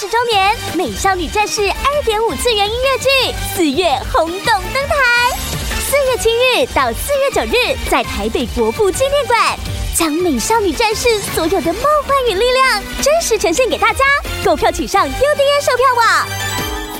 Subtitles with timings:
[0.00, 5.36] 十周年《美少女战士》二点五次元音乐剧四月轰动登台，
[5.80, 9.58] 四月七日到四月九日，在台北国父纪念馆，
[9.96, 14.04] 将美少女战士所有的梦幻与力量真实呈现给大家。
[14.44, 16.28] 购票请上 UDN 售票网。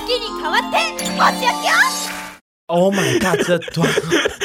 [0.05, 1.73] 给你卡哇天，我想要。
[2.65, 3.39] Oh my god！
[3.47, 3.87] 这段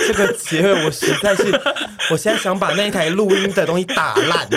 [0.06, 1.60] 这个结尾，我实在是，
[2.08, 4.48] 我现在想把那一台录音的东西打烂。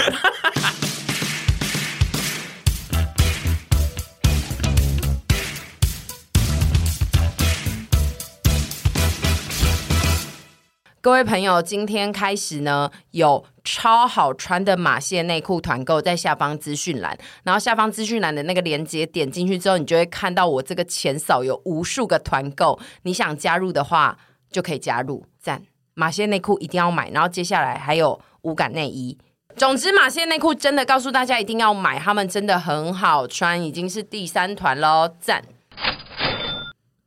[11.08, 24.18] 各位朋友，今天开始呢，有超好穿的马线内裤团购在下方资讯栏，然后下方资讯栏的那个链接点进去之后，你就会看到我这个前扫有无数个团购，你想加入的话
[24.52, 25.64] 就可以加入，赞！
[25.94, 29.18] 马线内裤一定要买，然后接下来还有无感内衣，
[29.56, 35.42] 总之马线内裤真的告诉大家一定要买，他们真的很好穿，已经是第三团喽，赞！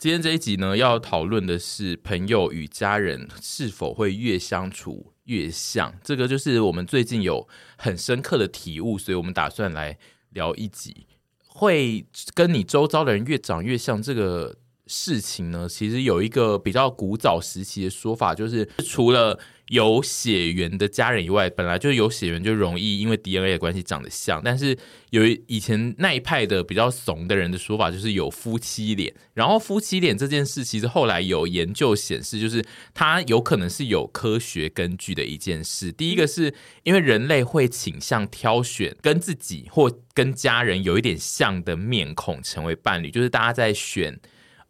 [0.00, 5.92] 今天这一集呢，要讨论的是朋友与家人是否会越相处越像。
[6.02, 9.98] 这个就是我们最近有很深刻的体悟，所以我们打算来
[10.30, 11.06] 聊一集，
[11.46, 15.68] 会跟你周遭的人越长越像这个事情呢。
[15.68, 19.38] 其实有一个比较古早时期的说法，就是除了
[19.70, 24.42] 有血缘的家人以外，本来就有血缘就容易因为 DNA 的关系长得像。
[24.44, 24.76] 但是
[25.10, 29.14] 有以前那一派的比较怂的人的说法，就是有夫妻脸。
[29.32, 35.92] 然后夫妻脸这件事，其实后来有研究显示，就是它有可能是有科学根据的一件事。
[35.92, 44.18] 第一个是因为人类会倾向挑选跟自己或跟家人有一点像的面孔成为伴侣，就是大家在选。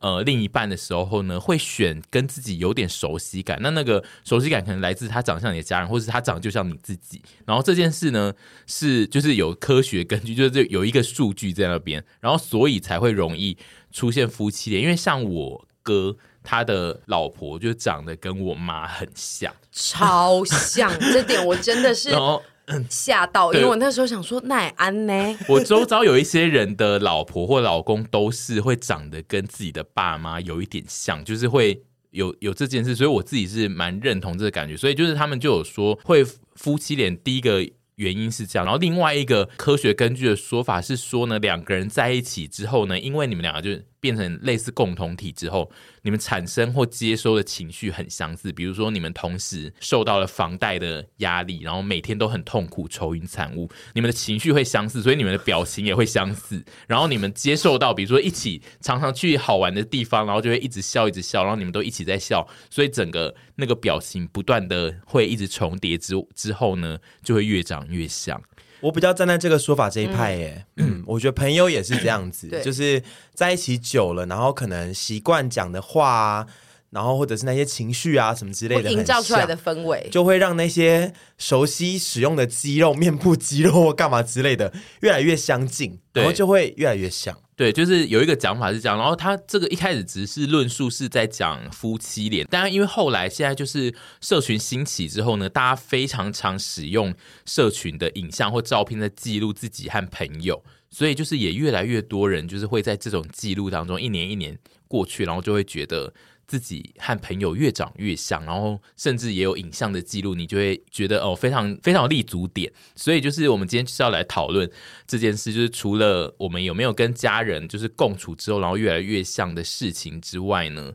[0.00, 3.58] 呃，另一半的时候呢，会选跟自己有点熟悉感。
[3.60, 7.20] 那那个熟悉感可能来自他长相你的家人，或是他长得就像你自己。
[7.46, 8.32] 然后这件事呢，
[8.66, 13.56] 是就是有科学根据， 就是有一个数据在那边，然后所以才会容易
[13.92, 14.82] 出现夫妻脸。
[14.82, 20.90] 因为像我哥，他的老婆就长得跟我妈很像，超像。
[20.98, 22.10] 这点我真的是。
[22.88, 25.38] 吓到，因为我那时候想说奈安呢。
[25.48, 34.76] 我周遭有一些人的老婆或老公都是会长得跟自己的爸妈有一点像，就是会有有这件事，所以我自己是蛮认同这个感觉。
[34.76, 37.62] 所以就是他们就有说会夫妻脸，第一个
[37.96, 43.82] 原因是这样，然后另外一个科学根据的说法是说呢，两个人在一起之后呢，因为你们两个就。
[44.00, 45.70] 变成类似共同体之后，
[46.02, 48.50] 你们产生或接收的情绪很相似。
[48.50, 56.64] 比如说，你们同时受到了房贷的压力，然后每天都很痛苦、愁云惨雾，你们的情绪会相似，所以你们的表情也会相似。
[56.88, 68.40] 然后你们接受到，比如说一起常常去好玩的地方，然后就会一直笑、一直笑，然后你们都一起在笑，所以整个那个表情不断的会一直重叠之之后呢，就会越长越像。
[68.80, 73.02] 我比较站在这个说法这一派耶，嗯，嗯， 我觉得朋友也是这样子，就是
[73.34, 76.46] 在一起久了，然后可能习惯讲的话啊，
[76.90, 87.36] 然后或者是那些情绪啊什么之类的，营造出来的氛围，就会让那些熟悉使用的肌肉、面部肌肉或干嘛之类的越来越相近，然后就会越来越像。
[87.60, 104.56] 对，就是有一个讲法是这样，然后他这个一开始只是论述是在讲夫妻脸，但因为后来现在就是社群兴起之后呢，大家非常常使用社群的影像或照片在记录自己和朋友，所以就是也越来越多人就是会在这种记录当中，一年一年
[104.88, 106.14] 过去，然后就会觉得。
[106.50, 112.72] 自己和朋友越长越像，然后甚至也有影像的记录，你就会觉得哦，非常非常立足点。
[112.96, 114.68] 所以就是我们今天就是要来讨论
[115.06, 120.92] 这件事，就是除了我们有没有跟家人就是共处之后，然后越来越像的事情之外呢，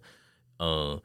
[0.58, 1.02] 呃，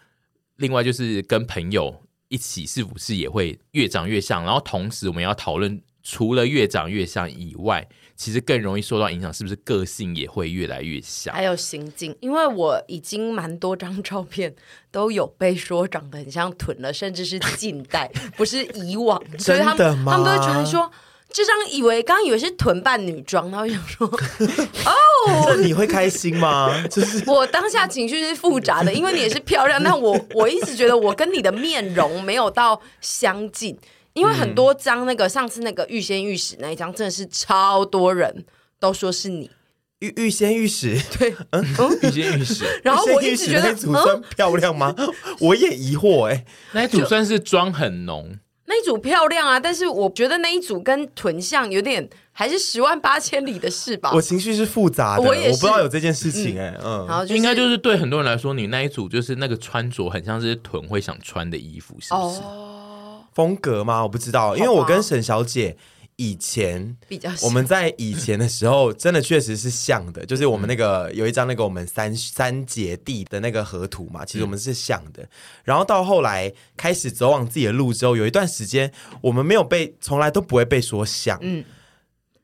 [0.56, 4.43] 另外就是跟朋友一起是不是也会越长越像？
[4.43, 7.87] 然后同时我们要讨论，除了越长越像以外。
[8.16, 11.34] 其实更容易受到影响，是不是个性也会越来越像？
[11.34, 14.54] 还有心境，因为我已经蛮多张照片
[14.91, 19.19] 都有被说长得很像臀了，甚至是近代， 不是以往。
[19.38, 20.91] 所以他们他们都会传说
[21.31, 24.06] 这张以为刚刚以为是臀扮女装，然后想说
[24.84, 26.69] 哦，这你会开心吗？
[26.93, 33.79] 就是我当下情绪是复杂的，因为你也是漂亮，但我我一直觉得我跟你的面容没有到相近。
[34.14, 38.44] 因为很多张那个、嗯、上次那个欲仙欲死那一张，真的是超多人
[38.78, 39.50] 都说是你。
[40.00, 41.62] 欲欲仙欲死，对，嗯，
[42.02, 42.64] 欲仙欲死。
[42.82, 44.94] 然后我一直觉得那组算漂亮吗？
[44.96, 45.06] 嗯、
[45.40, 54.10] 我也疑惑哎、欸，那一组算是妆很浓，那一组漂亮啊，但是我觉得那一组跟臀像有点还是十万八千里的事吧。
[54.14, 62.40] 我情绪是复杂的，我也我不知道有这件事情哎、欸，嗯，然后、就是、应该就是对很多人来说，你那一组就是那个穿着很像是臀会想穿的衣服，是不是？
[62.40, 62.69] 哦
[63.35, 64.03] 风格吗？
[64.03, 65.77] 我不知道，因为我跟沈小姐
[66.17, 75.27] 以前比较我们在以前的时候，真的确实是像的，就是我们那个有一张那个我们三三姐弟的那个合图嘛，其实我们是像的。
[75.65, 78.93] 然后到后来开始走往自己的路之后，有一段时间
[79.23, 81.65] 我们没有被，从来都不会被说像，嗯，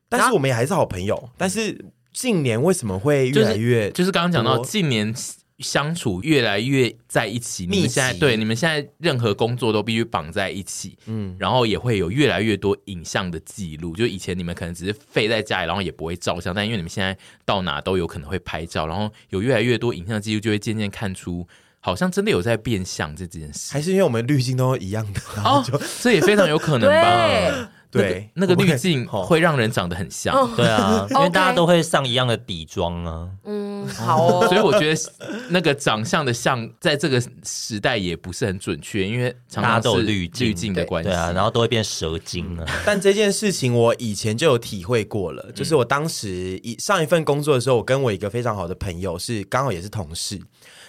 [0.09, 1.29] 但是我们也还是好朋友。
[1.37, 1.85] 但是
[2.15, 5.15] 近年为什么会越来越，就是刚刚讲到近年。
[5.59, 13.97] 相处越来越在一起，你们现在对你们现在任何工作都必须绑在一起，嗯，然后也会有越来越多影像的记录。
[13.97, 21.47] 就以前你们可能只是废在家里，然后也不会照相，但因为你们现在到哪都有可能会拍照，然后有越来越多影像记录，就会渐渐看出
[21.81, 23.73] 好像真的有在变相这件事。
[23.73, 27.73] 还是因为我们滤镜都一样的，然后就、哦、这也非常有可能吧。
[27.91, 33.29] 对，那个滤镜会让人长得很像，对啊，因为大家都会上一样的底妆啊。
[33.45, 34.47] 嗯，好哦。
[34.49, 35.01] 所以我觉得
[35.49, 42.67] 那个长相的像，在这个时代也不是很准确，因为常常都有滤滤镜的关系，对啊，然后都会变蛇精啊。
[42.85, 50.41] 但这件事情我以前就有体会过了，就是我当时一上一份工作的时候，我跟我一个非常好的朋友是刚好也是同事，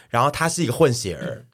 [0.09, 1.45] 然后他是一个混血儿。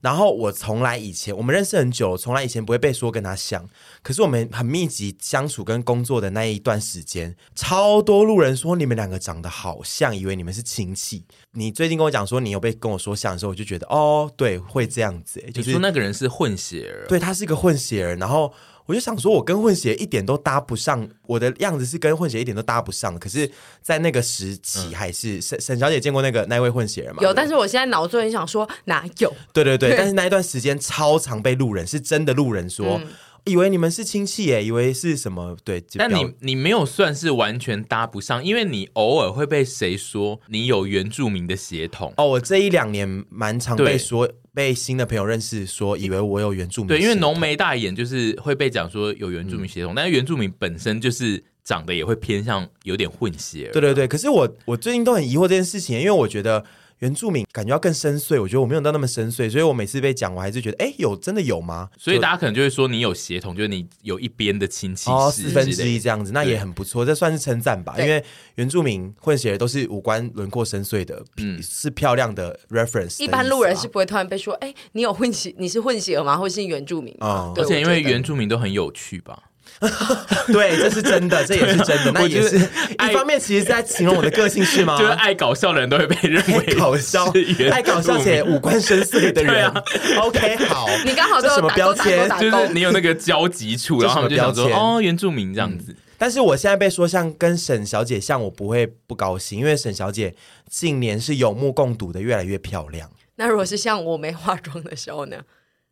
[0.00, 3.68] 然后我从来以前我们认识很久，从来以前不会被说跟他像。
[4.02, 11.24] 可是我们很密集相处跟工作的那一段时间，超多路人说你们两个长得好像，以为你们是亲戚。
[11.52, 15.40] 你最近跟我讲说你有被跟我说像的时候，我就觉得哦，对，会这样子。
[15.52, 18.52] 就是说那个人是混血儿，对，他是一个混血儿，然后。
[18.86, 23.18] 我就想说，我跟混血一点都搭不上，我的样子是跟混血一点都搭不上。
[23.18, 23.50] 可是，
[23.80, 27.22] 在那个时期，还是沈沈小姐见过那个那位混血人吗？
[27.22, 29.32] 有，但是我现在脑子很想说哪有？
[29.52, 32.98] 对对对，但是那一段时间超常被路人，是真的路人说。
[33.02, 33.06] 嗯
[33.44, 35.56] 以为你们是亲戚耶，以为是什么？
[35.64, 42.26] 对，但你你没有算是完全搭不上，因为你偶尔会被谁说你有原住民的血统哦。
[42.26, 46.88] 我这一两年蛮常被说，对被新的朋友认识说，以为我有原住民。
[46.88, 53.70] 对，因为浓眉大眼就是会被讲说有原住民血统，嗯、但是原住民本身就是长得也会偏向有点混血。
[53.72, 56.64] 对对对，可是我我最近都很疑惑这件事情，因为我觉得。
[57.00, 61.88] 原住民感觉要更深邃，我觉得我没有到那么深邃，所以我每次被讲，我还是觉得，哎，有真的有吗？
[61.98, 67.94] 所以大家可能就会说你有血统，就是你有一边的亲戚哦，四分之一这样子，那也很不错，对这算是称赞吧。
[67.98, 68.22] 因为
[68.56, 73.24] 原住民混血都是五官轮廓深邃的，嗯，是漂亮的 reference 的。
[73.24, 76.36] 一般路人是不会突然被说，哎，你有混血，你是混血吗？
[76.36, 77.14] 或是原住民？
[77.20, 79.44] 啊、嗯，而且因为原住民都很有趣吧。
[80.52, 82.12] 对，这是真的，这也是真的。
[82.12, 84.96] 那也是一方面，其实是在形容我的个性是吗？
[85.00, 87.32] 就是爱搞笑的人都会被认为搞笑，
[87.72, 89.66] 爱搞笑且五官深邃的人。
[90.20, 92.28] OK，好，你刚好这什么标签？
[92.38, 95.96] 就是你有那个交集处，然后就想说哦，原住民这样子。
[96.18, 100.34] 但是我现在被说像跟沈小姐像，我不会不高兴，因为沈小姐
[100.68, 103.10] 近年是有目共睹的，越来越漂亮。
[103.36, 105.38] 那如果是像我没化妆的时候呢？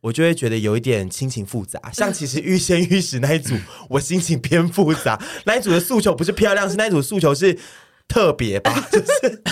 [0.01, 3.55] 我就会觉得有一点心情复杂， 像其实欲仙欲死那一组，
[3.89, 5.21] 我心情偏复杂。
[5.45, 7.59] 那一组的诉求不是漂亮，是那一组诉求是。
[8.09, 9.43] 特别吧， 就是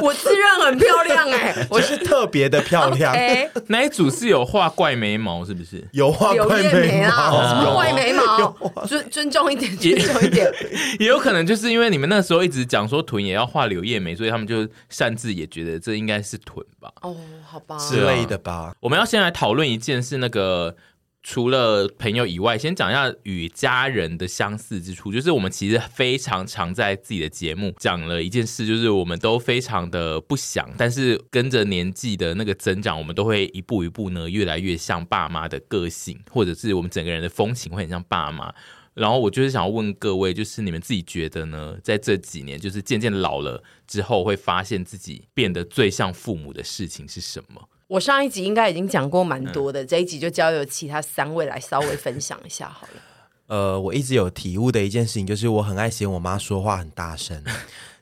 [0.00, 3.14] 我自认很漂亮哎、欸， 我是特别的漂亮。
[3.14, 5.86] Okay 那一组是有画怪眉毛，是不是？
[5.92, 8.52] 有画怪眉毛，什么怪眉毛？
[8.86, 10.52] 尊尊重一点， 尊重一点。
[10.98, 16.92] 也有可能就是因为你们那时候一直讲说臀也要画柳叶眉，所以他们就擅自也觉得这应该是臀吧？
[17.02, 17.16] 哦，
[17.48, 18.74] 好吧，之类的吧。
[18.80, 20.74] 我们要先来讨论一件是，那个。
[21.22, 25.12] 除了朋友以外，先讲一下与家人的相似之处。
[25.12, 38.52] 就是我们其实非常常在自己的节目讲了一件事，就是我们都非常的不想，但是跟着年纪的那个增长，我们都会一步一步呢越来越像爸妈的个性，或者是我们整个人的风情会很像爸妈。
[38.94, 41.78] 然后我就是想要问各位，就是你们自己觉得呢？
[41.82, 47.68] 在这几年，就是渐渐老了之后，会发现自己变得最像父母的事情是什么？
[47.92, 53.02] 我上一集应该已经讲过蛮多的，嗯、这一集就交由其他三位来稍微分享一下好了。
[53.54, 57.44] 呃，我一直有体悟的一件事情，就是我很爱嫌我妈说话很大声。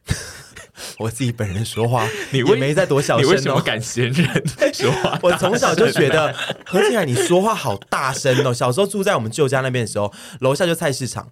[1.01, 5.19] 我自己本人说话，你也没在多小声、哦，你为什么敢嫌人 说话？
[5.25, 6.33] 我从小就觉得
[6.65, 8.55] 何静海，你说话好大声哦。
[8.55, 11.29] 小时候住在我们舅家那边的时候，楼下就菜市场。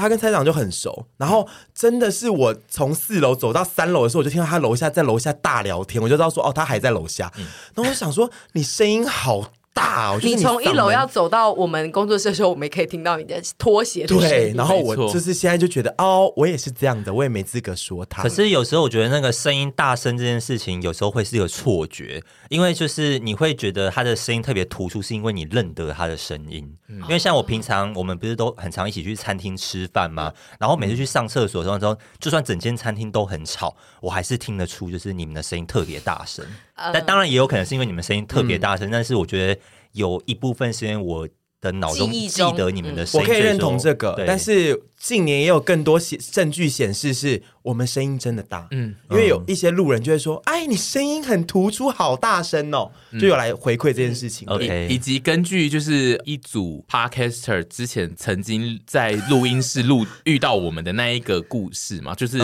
[0.00, 7.32] 他跟菜市场就很熟，然后真的是我从四楼走到三楼的时候，我就听到他楼下在楼下大聊天，我就知道说哦，他还在楼下。
[7.36, 14.28] 嗯、然后我想说，你声音好大，你从一楼要走到我们工作室的时候，我们也可以听到你的拖鞋的声音。
[14.28, 18.22] 对，然后我就是现在就觉得哦，我也是这样的，我也没资格说他。
[18.22, 26.72] 可是有时候我觉得那个声音大声这件事情，有时候会是一个错觉，因为就是你会觉得他的声音特别突出，是因为你认得他的声音。
[26.86, 30.32] 嗯、因为像我平常我们不是都很常一起去餐厅吃饭吗？
[30.60, 36.44] 然后每次去上厕所的时候，就算整间餐厅都很吵，我还是听得出就是你们的声音特别大声。
[36.76, 39.60] 但当然也有可能是因为你们声音特别大声，嗯、但是我觉得。
[39.94, 41.28] 有一部分是因为我
[41.60, 43.24] 的脑中记得你们的声音。
[43.24, 48.66] 我可以认同这个，但是近年也有更多显证据显示是我们声音真的大。
[48.70, 54.48] 嗯，因为有一些路人就会说：“哎，你声音很突出，好大声哦！”就有来回馈这件事情。
[54.48, 62.38] OK，以及根据就是一组 Podcaster 之前曾经在录音室录遇到我们的那一个故事嘛， 就是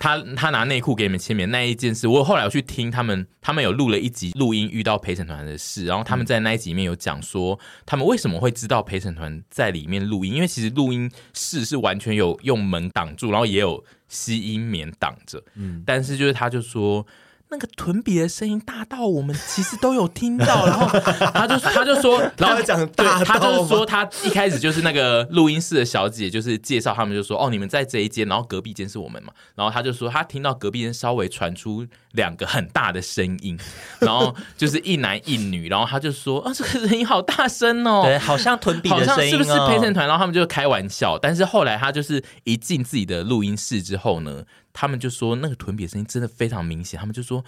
[0.00, 2.08] 他他拿内裤给你们签名那一件事。
[2.08, 15.40] 我后来有去听他们，他们有录了一集录音遇到陪审团的事，然后他们在那一集里面有讲说他们为什么会知道陪审团在里面录音，因为其实录音室是完全有用门挡住，然后也有吸音棉挡着。
[15.54, 17.06] 嗯，但是就是他就说。
[17.50, 20.88] 那个臀比的声音大到我们其实都有听到， 然后
[21.32, 33.56] 他就他就说，然后讲大，他就是说他一开始就是那个录音室的小姐，就是介绍他们就说哦，你们在这一间，然后隔壁间是我们嘛，然后他就说他听到隔壁间稍微传出两个很大的声音，
[34.00, 40.08] 然后就是一男一女，然后他就说啊，这个声音好大声哦，对，好像臀比的声音，是不是陪审团？
[40.08, 44.42] 然后他们就开玩笑，但是后来他就是一进自己的录音室之后呢。
[44.74, 47.42] 他们就说那个臀比的声音真的非常明显，他们就说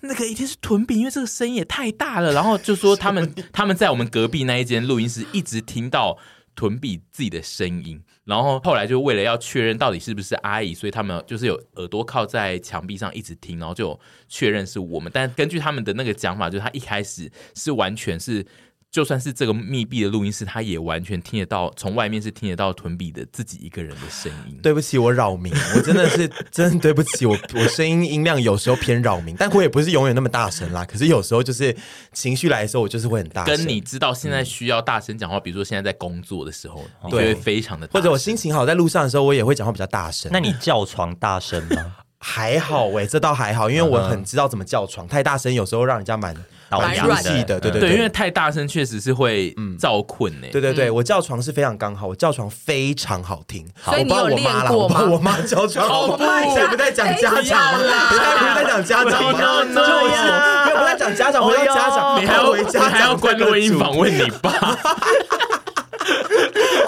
[0.00, 2.32] 那个一定是臀比，因为这个声音也太大了。
[2.32, 6.18] 然后就说他们他们在我们隔壁那一间录音室一直听到
[6.56, 15.12] 臀比自己的声音，然后后来就为了要确认到底是不是阿姨，所以他们就是有耳朵靠在墙壁上一直听，然后就确认是我们。
[15.14, 18.44] 但根据他们的那个讲法，就是他一开始是完全是。
[18.90, 24.58] 就算是这个密闭的录音室，他也完全听得到，从外面是听得到屯比的自己一个人的声音。
[24.60, 30.84] 对不起，我扰民， 我真的是 真的对不起，我我声音音量有时候偏扰民，但我也不是永远那么大声啦。
[30.84, 31.74] 可是有时候就是
[32.12, 33.56] 情绪来的时候，我就是会很大声。
[33.56, 40.28] 跟你知道现在需要大声讲话，嗯、比如说现在在工作的时候，你会非常的大声，或者我心情好在路上的时候，我也会讲话比较大声。
[40.32, 41.94] 那你叫床大声吗？
[42.20, 46.34] 还好喂、欸， 这倒还好，因为我很知道怎么叫床，太大声有时候让人家蛮。
[46.70, 50.46] 蛮出戏的，对对对，因为太大声确实是会造困呢。
[50.52, 53.66] 对对对，我叫床是非常刚好，我叫床非常好听。
[53.84, 55.02] 所以你有练过吗？
[55.10, 56.16] 我妈叫床，我
[56.54, 57.80] 现在不在讲家长吗？
[58.10, 59.72] 现在不是在讲家长吗？
[59.74, 64.78] 对呀，没有不在讲家长，回到家长，你还要回家，还要关录音访问你爸。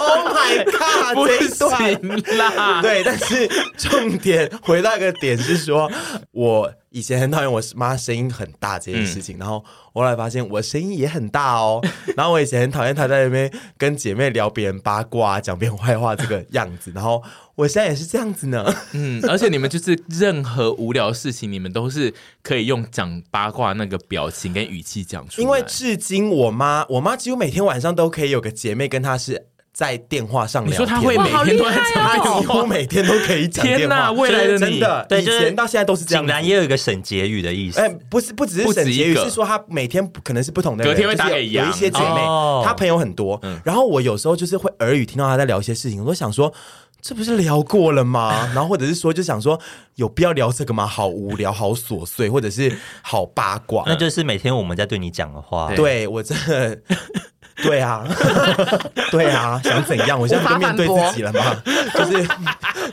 [0.03, 1.15] Oh my god！
[1.15, 1.27] 不
[1.75, 5.91] 行啦， 对，但是重点回到一个点是说，
[6.31, 6.73] 我。
[6.93, 11.81] 以前很讨厌我妈声音很大这件事情，嗯、然后我后来发现我声音也很大哦。
[12.15, 17.23] 然后我以前很讨厌她在那边跟姐妹聊别人八卦、讲别人坏话这个样子，然后
[17.55, 18.71] 我现在也是这样子呢。
[18.91, 25.43] 嗯，而且你们就是任何无聊事情，你们都是可以用讲八卦那个表情跟语气讲出来。
[25.43, 29.47] 因为至今我妈，我妈几乎每天晚上都可以有个姐妹跟她是。
[29.73, 33.77] 在电话上聊天，你说他会每天都在讲电话，我每天都可以讲电话。
[33.79, 36.23] 天哪，未来的真的，对，以前到现在都是这样。
[36.23, 37.79] 竟然也有一个省结语的意思。
[37.79, 42.21] 哎，不是，不只是省结语，是说他每天可能是不同的人，隔天会打给有一些姐妹，
[42.63, 43.41] 他朋友很多。
[43.65, 46.53] 然后我有时候就是会耳语听到他在聊一些事情，我都想说，
[47.01, 48.47] 这不是聊过了吗？
[48.53, 49.59] 然后或者是说，就想说，
[49.95, 50.85] 有必要聊这个吗？
[50.85, 53.83] 好无聊，好琐碎，或者是好八卦。
[53.87, 55.73] 那就是每天我们在对你讲的话。
[55.75, 56.79] 对我真的。
[57.61, 58.03] 对啊，
[59.11, 60.19] 对啊，想怎样？
[60.19, 61.55] 我现在就面对自己了嘛，
[61.93, 62.27] 就是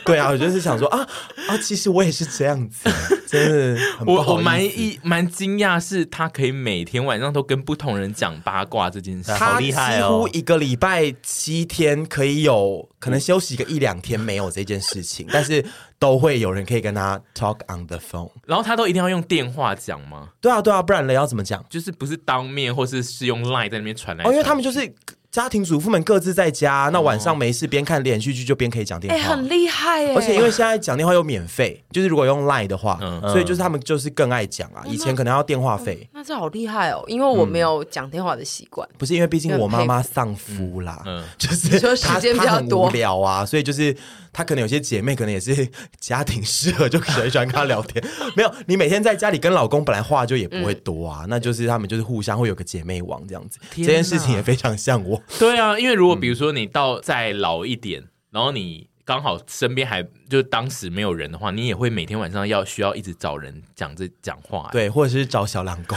[0.05, 1.07] 对啊，我就是想说啊
[1.49, 2.91] 啊，其实我也是这样子，
[3.27, 10.29] 真的，我我蛮一蛮惊讶，是他可以每天晚上都跟不同人讲八卦这件事，好厉害哦！
[10.29, 15.65] 几乎一个礼拜七天可以有可能休息个一两天没有这件事情，但是。
[16.01, 20.31] 都会有人可以跟他 talk on the phone，然后他都一定要用电话讲吗？
[20.41, 21.65] 对啊，对啊，不然嘞要怎么讲？
[21.71, 24.33] 就是不是当面，或是是用 line 在那边传来传。
[24.33, 24.93] 哦，因为他们就是。
[25.31, 30.15] 家庭主妇们各自在家，那晚上没事边看连续剧就边可以讲电话，哎，很厉害哎！
[30.15, 34.83] 而且因为现在讲电话又免费，就是如果用 Line 的话，所以就是他们就是更爱讲啊。
[34.87, 37.05] 以前可能要电话费，那这好厉害哦！
[37.07, 41.01] 因为我没有讲电话的习惯，不是因为毕竟我妈妈丧夫啦，
[41.39, 43.97] 就是时间比较多，无聊啊，所以就是
[44.33, 45.69] 她可能有些姐妹可能也是
[46.01, 48.05] 家庭适合，就很喜欢跟她聊天。
[48.35, 53.61] 没有，你每天在家里跟老公本来话就也不会多啊，那就是他们就是互相会有个姐妹网这样子。
[53.77, 55.20] 这件事情也非常像我。
[55.39, 65.97] 对啊，因为如果比如说你到再老一点，嗯、然后你刚好身边还就当时没有人的话，你也会每天晚上要需要一直找人讲这讲话，对，或者是找小狼狗，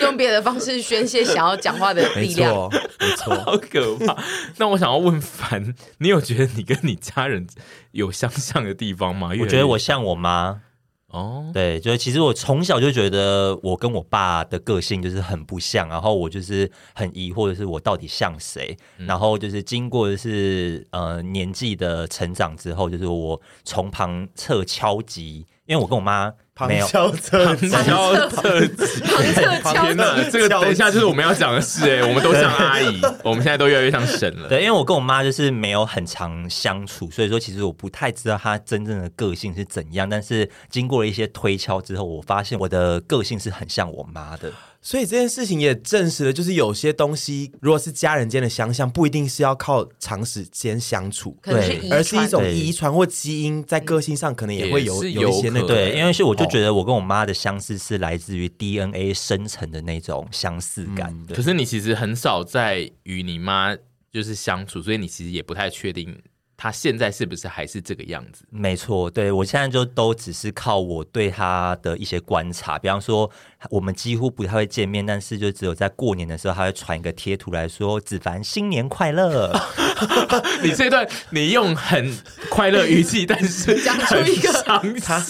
[0.00, 4.16] 用别的方式宣泄想要讲话的力量，没错，没错， 好可怕。
[4.56, 7.46] 那我想要问凡，你有觉得你跟你家人
[7.92, 9.30] 有相像的地方吗？
[9.40, 10.60] 我觉得我像我妈。
[11.10, 11.52] 哦，oh.
[11.52, 26.32] 对，就是其实我从小就觉得我跟我爸的个性就是很不像，然后我就是很疑惑的是我到底像谁，嗯、然后就是经过的是呃年纪的成长之后，就是我从旁侧敲击因为我跟我妈。
[26.58, 29.00] 旁敲侧击，旁敲侧击，
[29.72, 30.20] 天哪！
[30.28, 34.48] 这个等一下就是我们要讲的事哎，我们都像阿姨，我们现在都越来越像神了。
[34.48, 40.08] 对，因为我跟我妈就是没有很常相处，所以说其实我不太知道她真正的个性是怎样。
[40.08, 44.52] 但是经过了一些推敲之后，我发现我的个性是很像我妈的。
[44.88, 55.66] 所以这件事情也证实了，就是有些东西，如果是家人间的相像，不一定是要靠长时间相处，对，而是一种遗传或基因，在个性上可能也会有有，有一些那个。
[55.66, 61.14] 对，因为是我就觉得我跟我妈的相似是来自于 DNA 生成的那种相似感。
[61.28, 63.76] 嗯、可是你其实很少在与你妈
[64.10, 66.18] 就是相处，所以你其实也不太确定。
[66.60, 68.44] 他现在是不是还是这个样子？
[68.50, 73.30] 没错，对，我现在就都只是靠我对他的一些观察，比方说
[73.70, 79.52] 我们几乎不太会见面，但是就只有在过年的时候，他会传一个贴图来说：“子凡新年快乐。”
[80.62, 82.16] 你这段你用很
[82.48, 84.52] 快乐语气，但是讲出一个
[85.02, 85.20] 他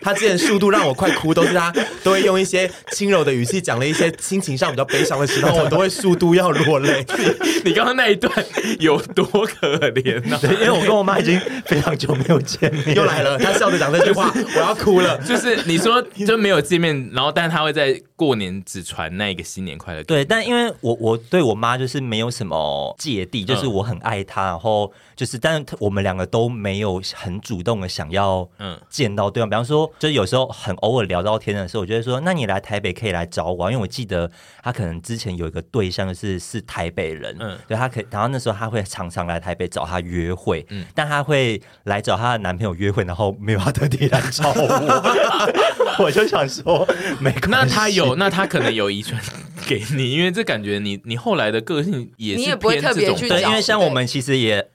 [0.00, 1.70] 他之前速度让我快哭，都是他
[2.02, 7.04] 都会用一些轻柔的语气讲了一些心情上比较悲伤的时候，我都会速度要落泪。
[7.66, 8.32] 你刚刚那一段
[8.80, 10.40] 有多可怜呢、啊？
[10.54, 13.38] 因为我跟我妈已经非常久没有见面，又来了。
[13.38, 15.18] 他笑着讲这句话，我要哭了。
[15.18, 20.02] 就是你说就没有见面，然后但是他会在过年只传那个新年快乐。
[20.04, 29.50] 对，但因为我我对我妈就是没有什么芥蒂，就是我很爱她，然后就是，但是我们两个都没有很主动的想要嗯见到对方。
[29.50, 34.30] 比方说，就是有时候很偶尔聊到天的时候，我就会说，那你来台北可以来找我，因为我记得
[34.62, 40.64] 她可能之前有一个对象是是台北人，嗯，对她可以，然后那时候她会常常来台北找她约会。
[40.70, 44.52] 嗯，但她会来找她的男朋友约会，然后没有她特地来找我，
[45.98, 46.86] 我就想说，
[47.20, 47.48] 没关系。
[47.50, 49.20] 那他有，那他可能有遗传
[49.66, 54.66] 给你，因为这感觉你你后来的个性也是偏这种，你也不会特别去对，因为像我们其实也。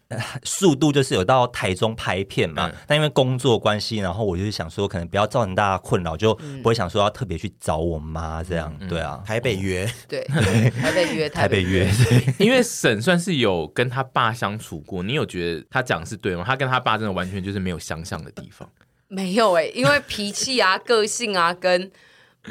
[0.43, 8.75] 速度就是有到台中拍片嘛，嗯、但因为工作关系，然后我就是想说，可能不要造成大家困扰，就不会想说要特别去找我妈这样。
[8.79, 10.23] 嗯、对啊，台北约，对，
[10.81, 11.87] 台北约，台北约。
[12.39, 16.43] 因为沈算是有跟他爸相处过，你有觉得他讲是对吗？
[16.43, 18.67] 他跟他爸真的完全就是没有相像的地方。
[19.09, 21.91] 没有哎、欸，因为脾气啊、个性啊，跟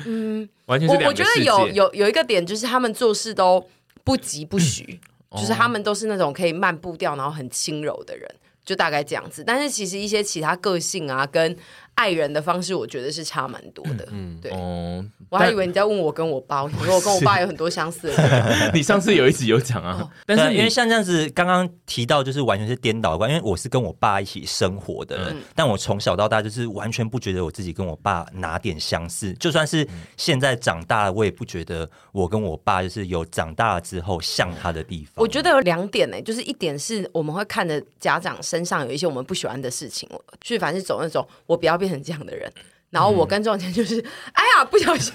[0.05, 3.66] 嗯，完全是我我觉得有有有一个点，就是他们做事都
[4.05, 5.01] 不急不徐。
[5.37, 8.27] 就是他们都是那种可以慢步调，然后很轻柔的人，
[8.64, 9.44] 就大概这样子。
[9.47, 11.55] 但是其实一些其他个性啊，跟
[11.98, 14.06] 爱人的方式，我觉得是差蛮多的。
[14.12, 14.52] 嗯，对。
[14.52, 18.70] 哦，我还以为你在问我跟我爸， 我说我跟我爸有很多相似的地方。
[18.72, 29.32] 你上次有一集有讲啊，但是因为像这样子，刚刚提到就是完全是颠倒的关，因为我是跟我爸一起生活的人，但我从小到大就是完全不觉得我自己跟我爸哪点相似。
[29.34, 29.84] 就算是
[30.16, 35.14] 现在长大了，我也不觉得我跟我爸就是有长大了之后像他的地方。
[35.16, 40.08] 我觉得有两点呢、欸，就是一点是我们会看着家长身上有一些我们不喜欢的事情，
[40.40, 42.53] 去凡是走那种我不要变成这样的人，
[42.90, 44.01] 然后我跟仲谦就是，
[44.33, 45.12] 哎呀，不小心，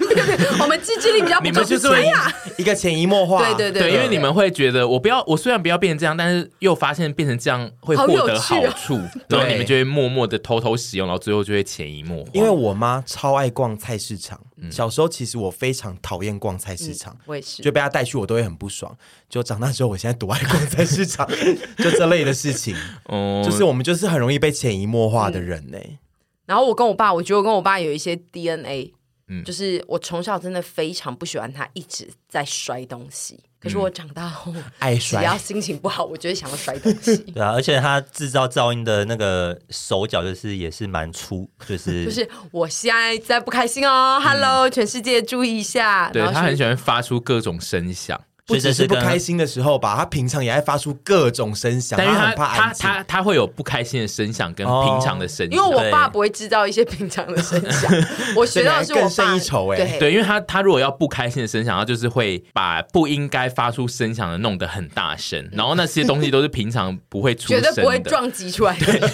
[0.60, 8.94] 我们自制力比较不足，你们就是哎呀，一个潜移默化，对对对，对，因为你们会觉得，我不要，我虽然不要变成这样，但是又发现变成这样会获得好处，
[9.28, 12.30] 然后你们就会默默的偷偷使用，然后最后就会潜移默化。
[12.32, 18.96] 因为我妈超爱逛菜市场，小时候其实我非常讨厌逛菜市场，我也是，就被她带去，我都会很不爽。
[19.28, 21.28] 就长大之后，我现在多爱逛菜市场，
[21.78, 25.78] 就这类的事情， 哦，就是我们就是很容易被潜移默化的人呢。
[26.46, 28.92] 然后我跟我爸，我觉得我跟我爸有一些 DNA，
[29.28, 33.40] 嗯，就是我从小真的非常不喜欢他一直在摔东西。
[33.58, 37.16] 可是我长大后爱摔，只要心情不好，我就会想要摔东西。
[37.32, 46.10] 对啊，而且他制造噪音的那个手脚就是也是蛮粗，就是 就是我现在在不开心哦，Hello，全世界注意一下。
[46.12, 48.20] 对，他很喜欢发出各种声响。
[48.46, 57.90] 不只是不开心的时候吧，他平常也爱发出各种声响，但是他他他他，他会有不开心的声响跟平常的声响，因为我爸不会制造一些平常的声响，
[58.36, 68.86] 我学到的是我爸更胜一筹哎，对，对，因为他他如果要不开心的声响，他就是会把不应该发出声响的弄得很大声，然后那些东西都是平常不会出声的，绝对不会撞击出来的。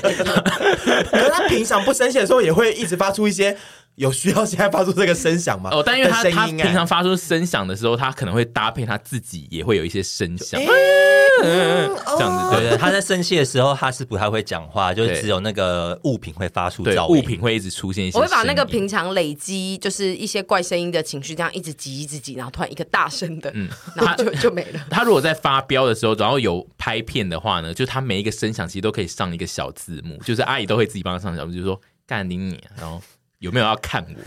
[1.09, 3.57] 可是他平常不生气的时候，也会一直发出一些。
[3.97, 5.71] 有需要现在发出这个声响吗？
[5.73, 10.61] 哦，但因为他他平常发出声响的时候，他可能会搭配他自己也会有一些声响，
[11.43, 12.57] 这样子。
[12.57, 18.19] 对对，他在生气的时候，他是不太会讲话，就只有那个物品会发出噪音，物品会一直出现一些。
[18.19, 24.81] 我会把那个平常累积就是一些怪声音的情绪，这样一直挤一直挤，然后突然一个大声的，嗯，然后就就没了。
[24.91, 33.01] 他如果在发飙的时候，然后有拍片的话呢，就他每一个声响其实都可以上一个小字幕，就是阿姨都会自己帮他上小字幕，就是说干你你，然后。
[33.41, 34.23] 有没有要看我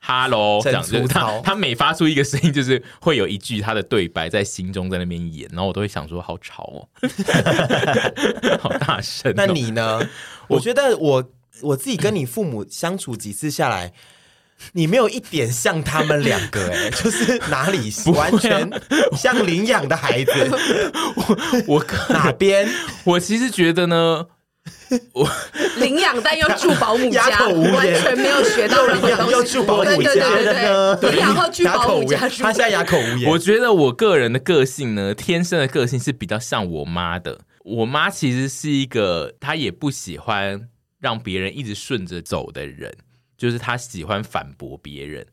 [0.00, 6.88] ？Hello， 这样子，他他每发出一个声音，就是会有一句他的对白在心中在那边演，然后我都会想说，好吵哦，
[8.58, 9.34] 好大声哦。
[9.36, 10.00] 那你呢？
[10.48, 13.92] 我觉得我我自己跟你父母相处几次下来。
[14.74, 18.70] 你没有一点像他们两个哎、欸， 就是哪里完全
[19.16, 20.32] 像领养的孩子。
[21.16, 22.68] 我我哪边？
[23.02, 24.26] 我其实觉得呢，
[25.12, 25.28] 我
[25.80, 33.30] 领养但又住保姆家，完全没有学到领养又住保姆家，对对对对对，然后去保姆家，他现在哑口无言。
[33.30, 37.40] 我觉得我个人的个性呢，天生的个性是比较像我妈的。
[37.64, 40.68] 我妈其实是一个，她也不喜欢
[41.00, 42.92] 让别人一直顺着走的人。
[43.36, 45.26] 就是她喜欢反驳别人，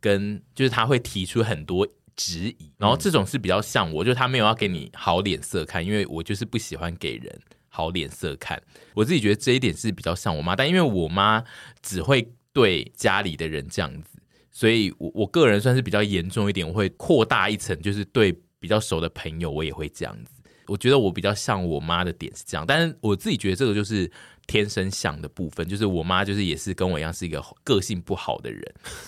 [0.00, 7.40] 跟就是她会提出很多质疑，然后这种是比较像我，就是他没有要给你好脸色看，因为我就是不喜欢给人
[7.72, 8.62] 好脸色看。
[8.94, 11.42] 我自己觉得这一点是比较像我妈，但因为我妈
[11.80, 20.30] 只会对家里的人这样子，所以我我个人算是比较严重一点，我会扩大一层，就是对比较熟的朋友我也会这样子。
[20.66, 24.08] 我觉得我比较像我妈的点是这样，但是我自己觉得这个就是。
[24.46, 28.62] 天生像的部分，就是我妈，就是也是跟我一样是一个个性不好的人。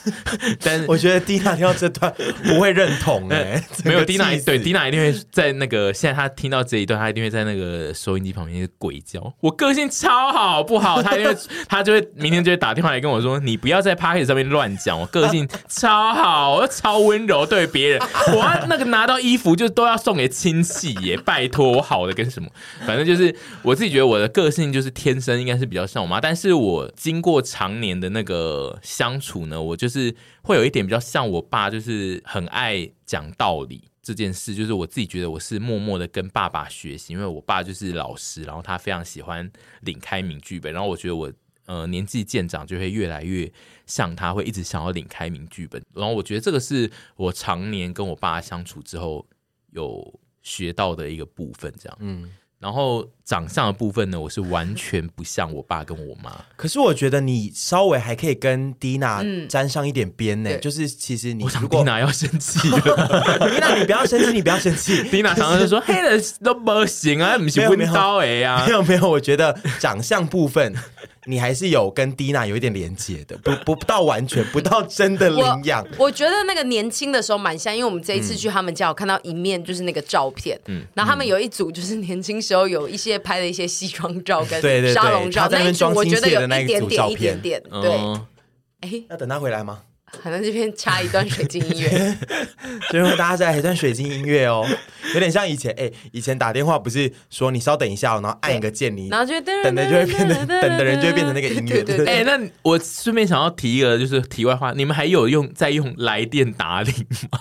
[0.62, 2.12] 但是我觉得蒂娜听到这段
[2.44, 9.34] 不会认同哎、欸，没有蒂娜，对蒂娜一定会在那个现在她听到这一段，她一定会在那个收音机旁边鬼叫。
[9.40, 11.02] 我个性超好不好？
[11.02, 11.36] 她因为
[11.68, 18.00] 她就会明天就会打电话来跟我说：“你不要在 Podcast 上面乱讲。”我个性超好，我超温柔对别人。
[18.32, 22.48] 我要那个拿到衣服就都要送给亲戚耶，拜托我好的跟什么？
[22.86, 25.44] 反正就是我自己觉得我的个性就是天生。
[25.44, 34.54] 应该是比较像我妈，但是我经过常年的那个相处呢，我就是会有一点比较像我爸，就是很爱讲道理这件事。
[34.54, 39.50] 就是我自己觉得我是默默的跟爸爸学习，因为我爸就是老师，然后他非常喜欢
[39.82, 41.30] 领开名剧本，然后我觉得我
[41.66, 43.50] 呃年纪渐长就会越来越
[43.86, 45.82] 像他，会一直想要领开名剧本。
[45.92, 49.26] 然后我觉得这个是我常年跟我爸相处之后
[49.72, 52.30] 有学到的一个部分，这样嗯。
[52.58, 56.32] 然后长相的部分呢，我是完全不像我爸跟我妈。
[56.56, 60.56] 可是我觉得你稍微还可以跟蒂娜沾上一点边呢。
[60.58, 62.78] 就是其实你如果蒂娜要生气了，
[63.50, 65.02] 蒂娜你不要生气，你不要生气。
[65.10, 70.74] 蒂娜常常就说：“黑人都不行啊，不是温刀哎呀。”没有没有，我觉得长相部分。
[71.26, 75.86] 你还是有跟蒂娜有一点连接的，不不到完全，不到真的 领养。
[75.98, 84.60] 我，我觉得那个年轻的时候蛮像，因为我们这一次去他们家，我看到一面就是那个照片，嗯，然后他们有一组就是年轻时候有一些拍的一些西装照跟
[84.92, 87.90] 沙龙照，那一组我觉得有一点点一点点，对。
[88.80, 89.80] 哎、嗯，要等他回来吗？
[90.22, 92.16] 可能这边插一段水晶音乐，
[92.90, 94.66] 最后大家再来一段水晶音乐哦，
[95.14, 101.82] 有点像以前哎、欸，以前打电话不是说你稍等一下，然后按一个键，你然后就等的就会变成等的人就会变成那个音乐。
[101.82, 106.94] 对，哎，那我顺便想要提一个就是题外话，你们还有用在用来电打铃
[107.30, 107.40] 吗？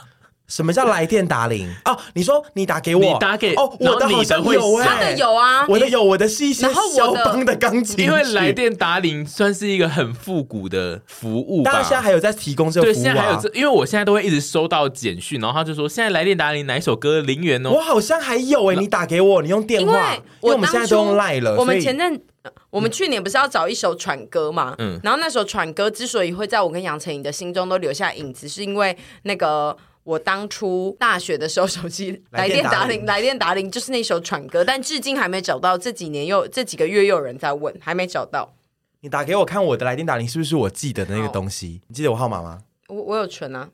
[0.53, 1.67] 什么叫来电打铃？
[1.83, 11.71] 哦，你说你打给我，你打给哦，我的好像有哎，他的有啊，我的有，我的是一些肖邦的钢琴，因为来电打铃算是一个很复古的服务吧。
[11.71, 12.93] 大家现在还有在提供这个服务啊？
[12.93, 17.71] 对，现在还有这，因为我现在都会一直收到简讯，然后他就说现在来电打铃哪一首歌零元哦。
[17.71, 21.55] 我好像还有哎，你打给我，你用电话，因为我们现在都用赖了。
[21.55, 22.21] 我们前阵
[22.69, 24.75] 我们去年不是要找一首喘歌嘛？
[24.77, 29.75] 嗯，然后那首喘歌之所以会在我跟杨丞琳的心中都留下影子，是因为那个。
[30.03, 35.77] 我当初大学的时候，手机 来电打铃，来电打铃就是那首喘歌，但至今还没找到。
[35.77, 38.53] 这几年又这几个月又有人在问，还没找到。
[39.01, 41.81] 你打给我看我的来电打铃是不是我记得的那个东西？
[41.87, 42.59] 你记得我号码吗？
[42.87, 43.69] 我我有存啊。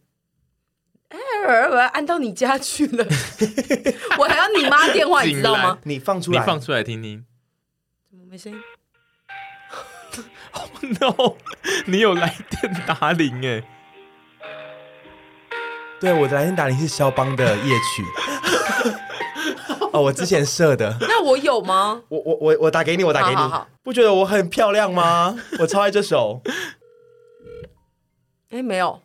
[1.09, 1.17] 哎，
[1.71, 3.03] 我要按到你家去了，
[4.19, 5.79] 我还要你妈电话，你知道吗？
[5.83, 7.25] 你放出来，你放出来听听。
[8.09, 8.59] 怎么没声音？
[10.51, 11.35] Oh no！
[11.85, 13.63] 你有来电打铃哎。
[15.99, 18.05] 对，我的来电打铃是肖邦的夜曲。
[19.91, 20.95] 哦，我之前设的。
[21.01, 22.01] 那我有吗？
[22.09, 23.35] 我我我我打给你，我打给你。
[23.35, 25.35] 好好好，不觉得我很漂亮吗？
[25.59, 26.41] 我超爱这首。
[28.51, 28.99] 哎，没有，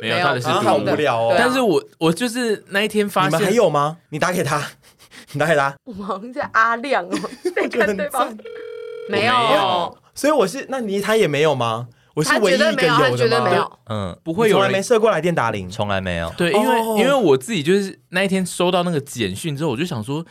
[0.00, 1.34] 没有，他的是好无聊哦。
[1.38, 3.98] 但是我我就是那一天发现，你们还有吗？
[4.10, 4.62] 你打给他，
[5.32, 5.74] 你打给他。
[5.84, 7.18] 我好像在阿亮哦，
[7.54, 8.36] 在看对方。
[9.08, 11.88] 没有，所以我是，那你他也没有吗？
[12.14, 12.98] 我是唯一一个有的吗？
[12.98, 16.32] 他觉得没有，嗯，不会有人没设过来电打铃，从来没有。
[16.36, 17.00] 对，因为、oh.
[17.00, 20.24] 因为我自己就是那一天收到那个简讯之后，我就想说，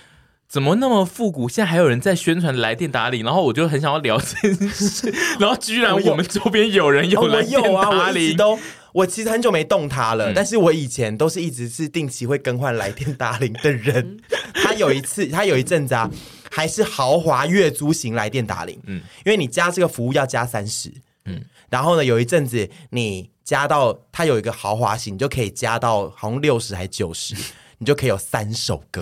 [0.48, 1.50] 怎么那么复古？
[1.50, 8.60] 现在还有人在宣传来电打铃，然后我就很想要聊这件事， 然后居然我们周边有人有来 电打铃，我一直都，
[8.94, 14.20] 我其实很久没动它了，嗯、但是我以前都是一直是定期会更换来电打铃的人。
[14.54, 16.08] 他有一次，他有一阵子啊，
[16.52, 21.02] 还是豪华月租型来电打铃，嗯，因为你加这个服务要加三十，嗯。
[21.72, 27.34] 然后呢，有一阵子你加到它有一个豪华型，你就可以加到好像六十还九十，
[27.80, 29.02] 你就可以有三首歌，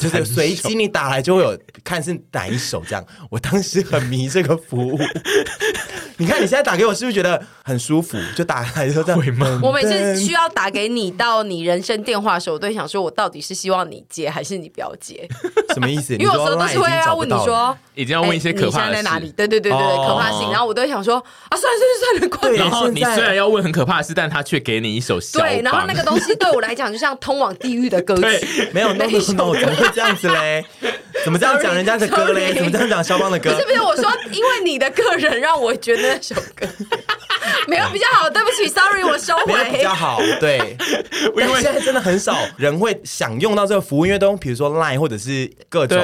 [0.00, 3.06] 就是随机你打来就会有看是哪一首这样。
[3.30, 4.98] 我当时很迷这个服务。
[6.18, 8.16] 你看你现在打给我，是不是觉得很舒服？
[8.36, 9.20] 就打来就这样。
[9.20, 9.60] 会吗？
[9.62, 15.28] 我每次需要打给你到你人生电话的时候，我都会想说，我到底是希望你接还是你不要接？
[15.74, 16.14] 什么意思？
[16.16, 19.02] 因为有时候都是会要问你说，已经要问一些可怕的事。
[19.02, 19.30] 在哪里？
[19.36, 20.50] 对对对对对，可怕性。
[20.50, 21.16] 然后我都会想说，
[21.48, 22.62] 啊，算了算了算了，快点。
[22.62, 25.38] 然后你虽然要问很可怕的事，但他却给你一首小。
[25.40, 28.68] 对，然后那个东西对我来讲就像通往地狱的歌曲。
[28.72, 30.64] 没有那么怎么会这样子嘞？
[31.24, 32.54] 怎么这样讲人家的歌嘞？
[32.54, 33.50] 怎么这样讲肖邦的歌？
[33.50, 36.66] 不是不是，我说因为你的个人让我觉得那首歌。
[37.68, 39.70] 没有比较好，对不起，sorry， 我收回。
[39.72, 40.76] 比较好，对，
[41.36, 45.98] 因为现在真的很少人会想用到这个服务，因为都比如说 Line 或者是各种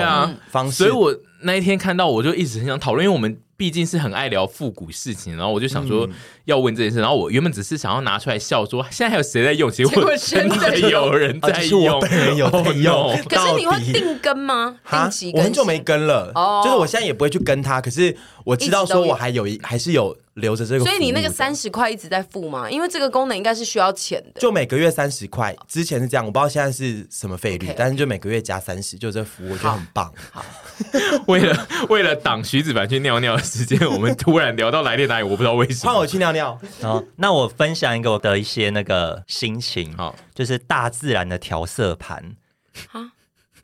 [0.50, 0.78] 方式。
[0.78, 3.38] 所以我那一天看到，我就一直很想讨论，因为我们。
[3.54, 6.08] 毕竟是很爱聊复古事情，然后我就想说
[6.46, 9.70] 要问这件事，然后我原本只是想要拿出来笑说，现在还有谁在用？
[9.70, 13.16] 结果真的有人 在用，本人有在用。
[13.30, 14.76] 可是你会定更吗？
[14.90, 15.38] 定期更？
[15.38, 16.32] 我很久没跟了，
[16.64, 17.80] 就是我现在也不会去跟他。
[17.80, 22.70] 可是我知道说我还有一还是有留着这个，所以你那个三十块一直在付吗？
[22.70, 24.40] 因为这个功能应该是需要钱的。
[24.40, 30.12] 就每个月三十块，之前是这样，我不知道现在是什么费率，但是就每个月加三十，就这服务我觉得很棒。
[30.30, 30.44] 好，
[31.28, 35.92] 为了为了挡徐子凡去尿尿的时间，我们突然聊到来电哪里，我不知道为什么。
[35.92, 36.58] 换我去尿尿。
[36.80, 42.36] 好，那我分享一个我的一些那个心情，哈，就是大自然的调色盘。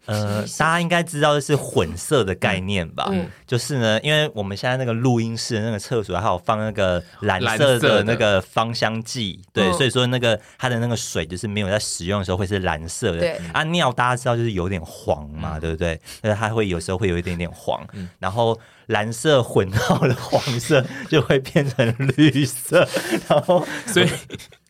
[0.08, 3.08] 呃，大家应该知道的是混色的概念吧？
[3.12, 13.20] 嗯，就是呢，因为我们现在那个录音室的那个厕所还有放那个蓝色的那个芳香剂，对，所以说那个它的那个水就是没有在使用的时候会是蓝色的。
[13.20, 16.00] 对，啊，尿大家知道就是有点黄嘛，对不对？
[16.22, 17.86] 那它会有时候会有一点点黄，
[18.18, 18.58] 然后。
[18.88, 22.87] 蓝色混到了黄色，就会变成绿色。
[23.29, 24.09] 然后，所以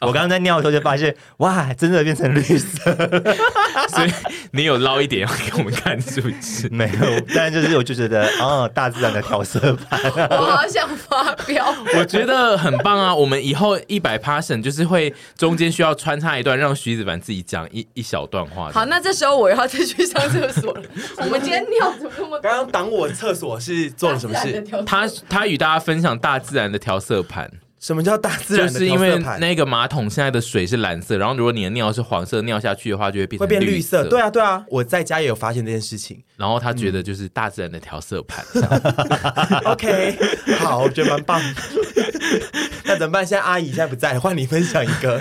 [0.01, 2.95] 我刚刚在尿的时候就发现，哇，真的变成绿色。
[3.91, 4.13] 所以
[4.53, 6.69] 你有捞一点要给我们看是不是？
[6.69, 10.01] 没有，但就是我就觉得，哦，大自然的调色盘，
[10.31, 11.75] 我好想发飙。
[11.97, 13.15] 我觉得很棒啊！
[13.15, 18.71] 我们以后一百 passion 就是会中间需要穿插一段，让徐子凡自己讲一一小段话。
[18.73, 20.83] 好，那这时候我要再去上厕所了。
[21.19, 22.41] 我们今天尿怎么那么……
[22.41, 24.08] 刚刚挡我厕所是做。
[24.11, 24.65] 做什么事？
[24.85, 27.51] 他他与大家分享大自然的调色盘。
[27.81, 28.99] 什么叫大自然的调色盘？
[28.99, 34.03] 就是因为那个马桶现在的水是蓝色，然后如果你的尿是黄色，尿下去的话就会变会变绿色。
[34.09, 36.21] 对啊，对啊，我在家也有发现这件事情。
[36.37, 38.45] 然后他觉得就是大自然的调色盘。
[39.65, 40.19] OK，
[40.59, 41.41] 好，我觉得蛮棒。
[42.85, 43.25] 那怎么办？
[43.25, 45.21] 现在阿姨现在不在，换你分享一个。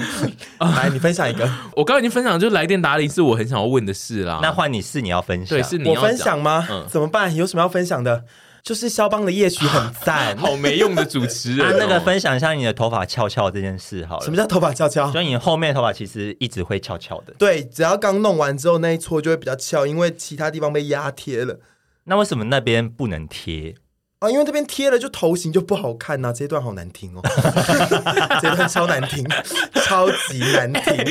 [0.60, 1.48] 来，你分享一个。
[1.76, 4.40] 我刚刚已经分享，就是来电打铃是我很想要问的事啦。
[4.42, 6.66] 那换你是你要分享，对，是你要我分享吗？
[6.72, 7.36] 嗯，怎么办？
[7.36, 8.24] 有什么要分享的？
[8.68, 11.78] 就是肖邦的夜曲很 赞，好没用的主持人。
[11.80, 14.26] 那个分享一下你的头发翘翘这件事好了。
[14.26, 15.10] 什么叫头发翘翘？
[15.10, 17.34] 所以你后面头发其实一直会翘翘的。
[17.38, 21.62] 对，只要刚弄完之后那一撮就会比较翘，因为其他地方被压贴了。
[22.04, 23.76] 那为什么那边不能贴？
[24.20, 26.34] 啊，因为这边贴了就头型就不好看呐、啊。
[26.34, 27.22] 这一段好难听哦，
[28.42, 29.26] 这一段超难听，
[29.76, 31.06] 超级难听。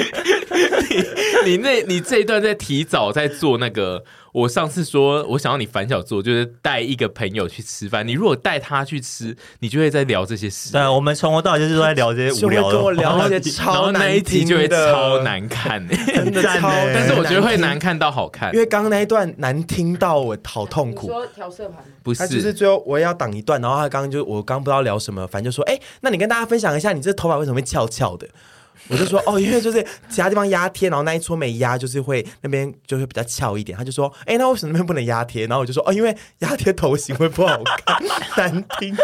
[1.46, 4.04] 你你那，你这一段在提早在做那个。
[4.36, 8.06] 我上次说，我想要你反小做，就是带一个朋友去吃饭。
[8.06, 10.70] 你如果带他去吃，你就会在聊这些事。
[10.70, 16.68] 对，我们从头到尾就是都在聊这些无聊的，跟我聊那些超难一就会超难看， 真的超。
[16.68, 21.06] 但是我觉得会难看到好看，因为刚刚那一段难听到我好痛苦。
[21.06, 28.28] 说调色盘不是，就是最后我也要挡一段，然后他刚刚就我刚不知道聊什么，反正就说，哎，那你跟大家分享一下，你这头发为什么会翘翘的？
[28.88, 33.76] 我就说哦，因为就是其他地方压贴，然后那一撮没压，就是会那边就会比较翘一点。
[33.76, 35.46] 他就说，哎，那为什么那边不能压贴？
[35.46, 38.02] 然后我就说，哦，因为压贴头型会不好看，
[38.36, 39.02] 难听死。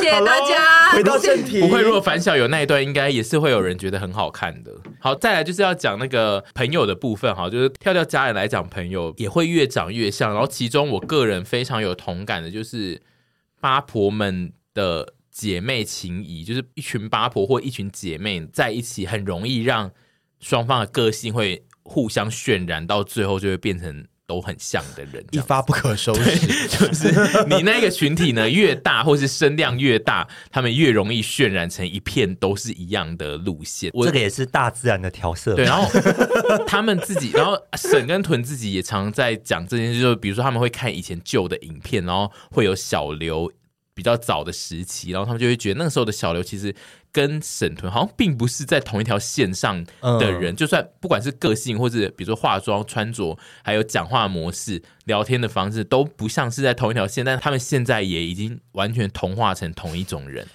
[0.00, 0.92] 谢谢大家。
[0.92, 4.72] 回到正题，不会，如果反小有那一段，应该也是会有人觉得很好看的。
[4.98, 10.32] 好，再来就是要讲那个朋友的部分，哈，就是跳跳家人来讲，朋友也会越长越像。
[10.32, 13.00] 然后其中我个人非常有同感的，就是
[13.60, 15.14] 八婆们的。
[15.40, 19.90] 姐妹情谊就是一群八婆或一群姐妹在一起，很容易让
[20.38, 26.46] 双方的个性会互相渲染，到最后就会变成都很像的人，一发不可收拾。
[26.68, 27.10] 就是
[27.48, 33.90] 你那个群体呢，越大或是声量越大，他们越容易渲染成一片都是一样的路线。
[34.02, 35.54] 这个也是大自然的调色。
[35.54, 35.90] 对，然后
[36.66, 43.50] 他们自己，然后沈跟屯自己也常在讲这件事，就是比如说他们会看以前旧的影片，然后会有小刘。
[44.00, 46.74] 比较早的时期，然后他们就会觉得那个时候的小刘其实
[47.12, 57.22] 跟沈屯好像并不是在同一条线上的人，嗯、就算不管是个性或者比如说化妆、穿着，还有讲话模式、聊天的方式，都不像是在同一条线。
[57.22, 60.48] 但他们现在也已经完全同化成同一种人。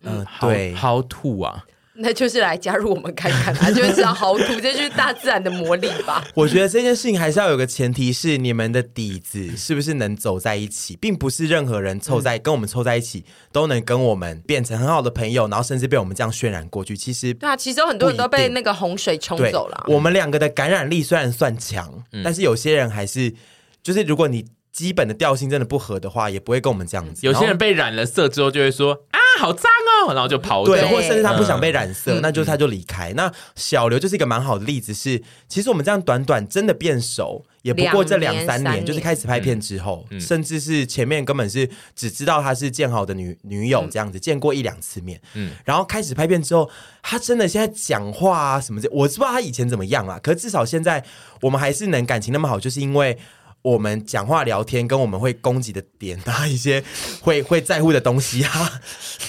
[0.00, 1.66] 嗯，对，How to 啊？
[1.98, 6.24] 那就是来加入我们看看，他就是要豪赌，这就是大自然的魔力吧。
[6.34, 16.96] 我觉得这件事情还是要有个前提是你们的底子是不是能走在一起，并不是任何人凑在、嗯、跟我们凑在一起都能跟我们变成很好的朋友，然后甚至被我们这样渲染过去。
[16.96, 19.84] 其实对啊，其实有很多人都被那个洪水冲走了。
[19.88, 23.34] 我们两个的感染力虽然算强，嗯、但是有些人还是
[23.82, 24.44] 就是如果你。
[24.76, 27.26] 基本的调性真的不合的话，也不会跟我们这样子。
[27.26, 29.70] 有些人被染了色之后，就会说啊，好脏
[30.06, 30.72] 哦，然后就跑走。
[30.72, 33.12] 对，或者甚至他不想被染色，嗯、那就他就离开。
[33.12, 45.20] 嗯、那小刘就是一个蛮好的例子是，是其实我们这样短短真的变熟，也不过这两三年，就是开始拍片之后，嗯、甚至是前面根本是只知道他是建豪的女女友这样子，嗯、见过一两次面。
[45.34, 46.70] 嗯，然后开始拍片之后，
[47.02, 50.18] 他真的现在讲话啊什么的，我知不知道他以前怎么样啊？
[50.22, 51.04] 可是至少现在
[51.40, 53.18] 我们还是能感情那么好，就是因为。
[53.62, 56.82] 我们讲话聊天，跟我们会攻击的点啊，一些
[57.20, 58.80] 会会在乎的东西啊，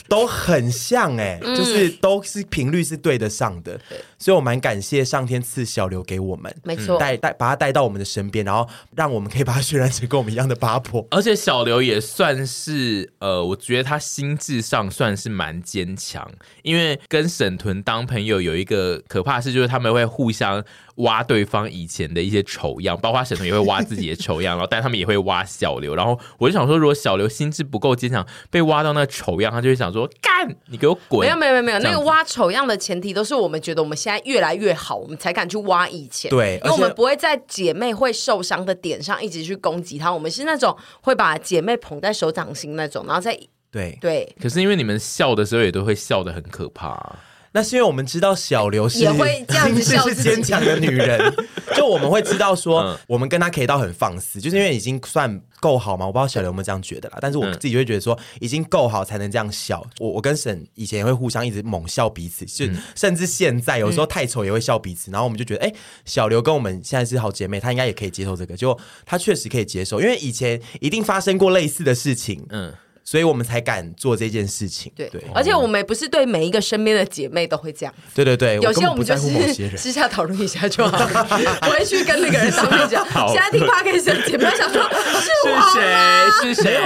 [0.08, 11.06] 都很像哎、欸，嗯、就是都是频率是对得上的，对所以我蛮感谢上天赐小刘给我们，没错，带带把他带到我们的身边，然后让我们可以把他渲染成跟我们一样的八婆。
[11.12, 16.30] 而且小刘也算是呃，我觉得他心智上算是蛮坚强，
[16.63, 20.63] 因为跟沈屯当朋友有一个可怕的事，就是他们会互相。
[20.97, 31.19] 挖对方以前的一些丑样，包括沈腾也会挖自己的丑样，然后但他们也会挖小刘，然后我就想说，如果小刘心智不够坚强，被挖到那丑样，他就会想说干，你给我滚！
[31.19, 36.32] 没有没有没有，那个挖丑样的前提都是我们觉得我们现在越来越好，我们才敢去挖以前。
[36.32, 43.38] 对，因为我们不会在姐妹会受伤的点上一直去攻击她，我们是那种会把姐妹捧在手掌心那种，然后再
[43.70, 44.34] 对对。
[44.41, 47.20] 可是因为你们笑的时候也都会笑得很可怕。
[47.58, 51.20] 那是因为我们知道小刘是也会这样子 笑，是坚强的女人，
[51.76, 56.06] 就我们会知道说，我们跟她可以到很放肆，就是因为已经算够好嘛。
[56.06, 59.84] 我不知道小刘有没有这样觉得啦，但是我自己会觉得说，已经够好才能这样笑。
[59.98, 65.10] 我我跟沈以前也会互相一直猛笑彼此，就甚至现在有时候太丑也会笑彼此。
[65.10, 65.74] 然后我们就觉得，哎，
[66.06, 72.72] 小刘跟我们现在是好姐妹，她应该也可以接受这个，就她确实可以接受，因为以前一定发生过类似的事情，嗯。
[73.10, 74.91] 所以我们才敢做这件事情。
[74.93, 77.93] 对对，而且我们也不是对每一个身边的姐妹都会这样。
[78.13, 81.28] 对对对，有些我们就是私下讨论一下就好了，
[81.62, 83.08] 不会去跟那个人当面讲。
[83.32, 84.84] 现在听 Podcast 的姐妹想说，
[85.22, 85.32] 是
[85.74, 86.54] 谁？
[86.54, 86.78] 是谁？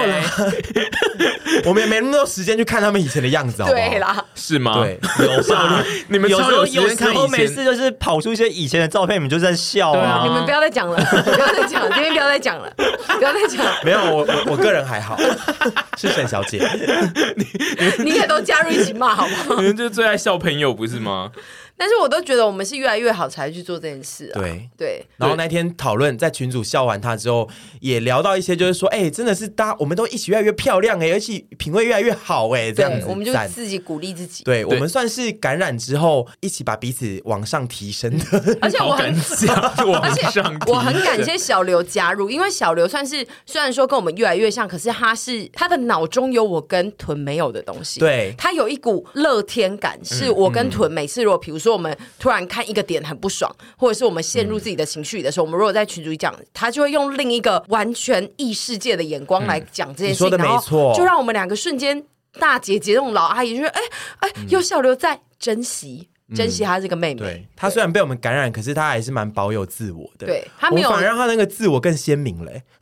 [1.66, 4.76] 我们也没那么多时间去看他们以前的样子，对啦，是吗？
[4.76, 5.84] 对，有吧？
[6.08, 10.22] 你们有时候有时候每次就是跑出一些以前的照片，你们就在笑啊。
[10.24, 13.74] 你们不要再讲了，不要再讲了，今天不要再讲了，不要再讲了。
[13.84, 15.18] 没有，我我我个人还好。
[16.12, 16.60] 沈小姐，
[17.38, 17.46] 你
[18.06, 19.62] 你也都加入一起骂好不好？
[19.62, 21.32] 你们就最爱笑朋友不是吗？
[21.82, 24.40] 但是我都觉得我们是越来越好才去做这件事啊。
[24.40, 25.04] 对对。
[25.18, 33.08] 然后那天讨论在群主笑完他之后，也聊到一些，就是说，哎，真的是大家我们都一起越来越漂亮哎，而且品味越来越好哎，这样子。
[33.10, 34.44] 我们就自己鼓励自己。
[34.44, 38.58] 对，我们算是感染之后一起把彼此往上提升的。
[38.62, 48.00] 而且我很， 而且我很感谢小刘加入，因为小刘算是虽然说跟我们越来越像，可是他是他的脑中有我跟屯没有的东西。
[48.00, 51.71] 对，他有一股乐天感，是我跟屯每次如果比如说。
[51.72, 62.04] 我们突然看一个点很不爽，或者是我们陷入自己的情绪的时候，嗯、我们如果在群主讲，他就会用另一个完全异世界的眼光来讲这件事情，嗯、然后就让我们两个瞬间
[62.40, 63.82] 大姐姐这种老阿姨就说：“哎
[64.20, 70.28] 哎，有小刘在，珍惜。”珍惜她这个妹妹，对她虽然被我们感染，可是她还是蛮保有自我的。
[70.28, 72.64] 对，她没有，反而让她那个自我更鲜明嘞。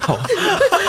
[0.00, 0.20] 好，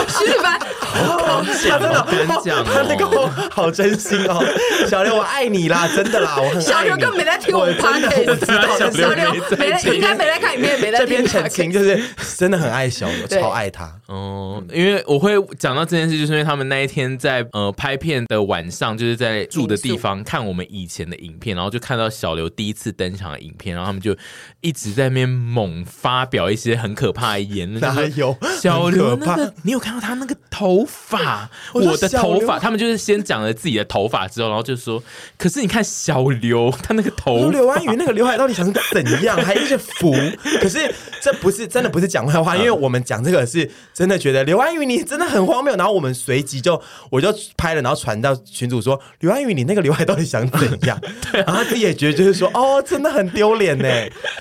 [0.08, 1.80] 徐子凡，好讲，
[2.28, 4.44] 好讲，他那个好真心哦，
[4.88, 11.08] 小刘我爱你啦，真的啦，我很小刘根本没在听我们拍的，我知道小刘没在，应该没在看影片，没在听。
[11.08, 12.02] 这边澄清就是
[12.38, 13.92] 真的很爱小刘，超爱他。
[14.08, 24.16] 哦，因为我会讲到这件事，就是因为他们那一天在呃拍片的晚上，就是在住的地方看我们以前的影片，然后就看到小刘第一次登场的影片，然后他们就
[24.62, 27.82] 一直在那边猛发表一些很可怕的言论。
[27.82, 29.54] 哪有小刘那个？
[29.64, 31.50] 你有看到他那个头发？
[31.74, 32.60] 我的头发？
[32.60, 35.02] 他们就是先讲了自己的头发之后，然后就说
[35.38, 39.38] ：“可是你看小刘，他那个头，刘安宇那个刘海到底想怎样？
[39.42, 40.14] 还一直服？
[40.62, 45.76] 可是这不是真的，不是讲坏话，因为我们讲这个是真的觉得刘安宇你真的很荒谬。
[45.76, 50.97] 然后我们随即就我就拍了，然后传到群主说：刘安宇你那个刘海到底想怎样？
[51.32, 53.88] 对， 然后他自己也觉得就是说，哦，真的很丢脸呢，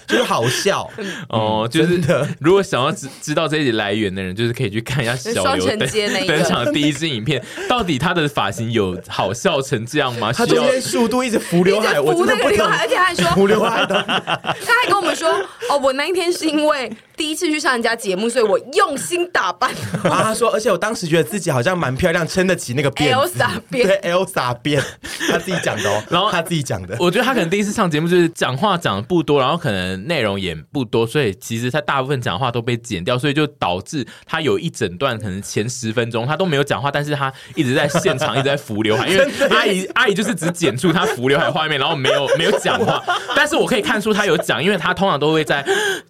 [0.07, 0.89] 就是好笑
[1.29, 2.27] 哦，就是的。
[2.41, 5.79] 如果想要知知道这一集来源的人，就是可以去看一下小刘登
[6.27, 10.33] 登场的第一支影片，到底他的发型有好笑成这样吗？
[10.33, 15.29] 他中间速度一直浮刘海，我真的不刘海，而且他还说浮刘海的， 他还跟我们说，
[15.71, 19.71] 哦，我那一天是因为第一次去上人家节目，所以我用心打扮。
[20.05, 23.13] 然后，他说，而且我当时觉得自己好像蛮漂亮，撑得起那个辫。
[23.13, 24.83] Elsa 辫，对，Elsa 辫，
[25.31, 26.03] 他自己讲的哦。
[26.11, 43.03] 然后他自己讲的，我觉得他可能第一次上节目就是讲话讲的不多，然后可能内容也不多，所以其实他大部分讲话都被剪掉，所以就导致他有一整段可能前十分钟他都没有讲话，但是他一直在现场一直在扶刘海，因为阿姨阿姨就是只剪出他扶刘海画面，然后没有没有讲话，
[43.35, 45.65] 但是我可以看出他有讲， 因为他通常都会在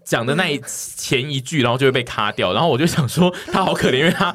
[0.04, 0.60] 讲的那一
[0.96, 4.34] 前一句，然后就会被卡掉，然后我就想说他好可怜，因为他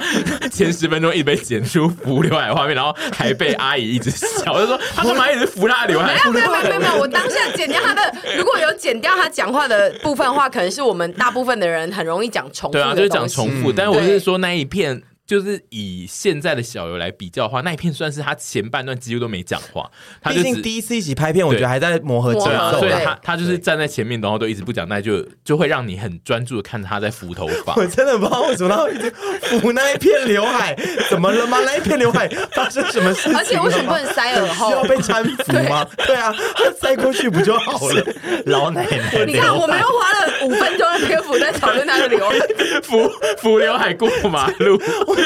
[0.51, 6.13] 前十分钟一直被剪出浮刘海画面，然后还被阿姨一直笑，我就说他干嘛一直扶他的刘海？
[6.13, 8.01] 没有没有没有没有，我当下剪掉他的，
[8.37, 15.01] 如果有剪掉他讲话的部分的话，可能是我们大部分的人很容易讲重复，对啊，就是讲重复，但是我是说那一片。
[15.31, 19.89] 就是以现在的小刘来比较的话，那一片算是他前半段几乎都没讲话。
[20.21, 27.73] 他毕竟第一次一起拍片，我觉得还在磨合阶段，所以他他就是站在前面，然后都一直不讲，那就就会让你很专注的看着他在扶头发。
[27.79, 29.09] 我真的不知道为什么他会一直
[29.57, 30.75] 扶那一片刘海，
[31.09, 31.59] 怎么了吗？
[31.63, 33.37] 那一片刘海发生什么事情？
[33.37, 34.67] 而且为什么不能塞耳后？
[34.67, 35.87] 需要被搀扶吗？
[36.05, 36.35] 对啊，
[36.81, 38.05] 塞过去不就好了？
[38.47, 42.35] 老奶奶，你看，我们又花了五分钟的篇幅在讨论他的刘海，
[42.83, 43.09] 扶
[43.39, 44.77] 扶刘海过马路。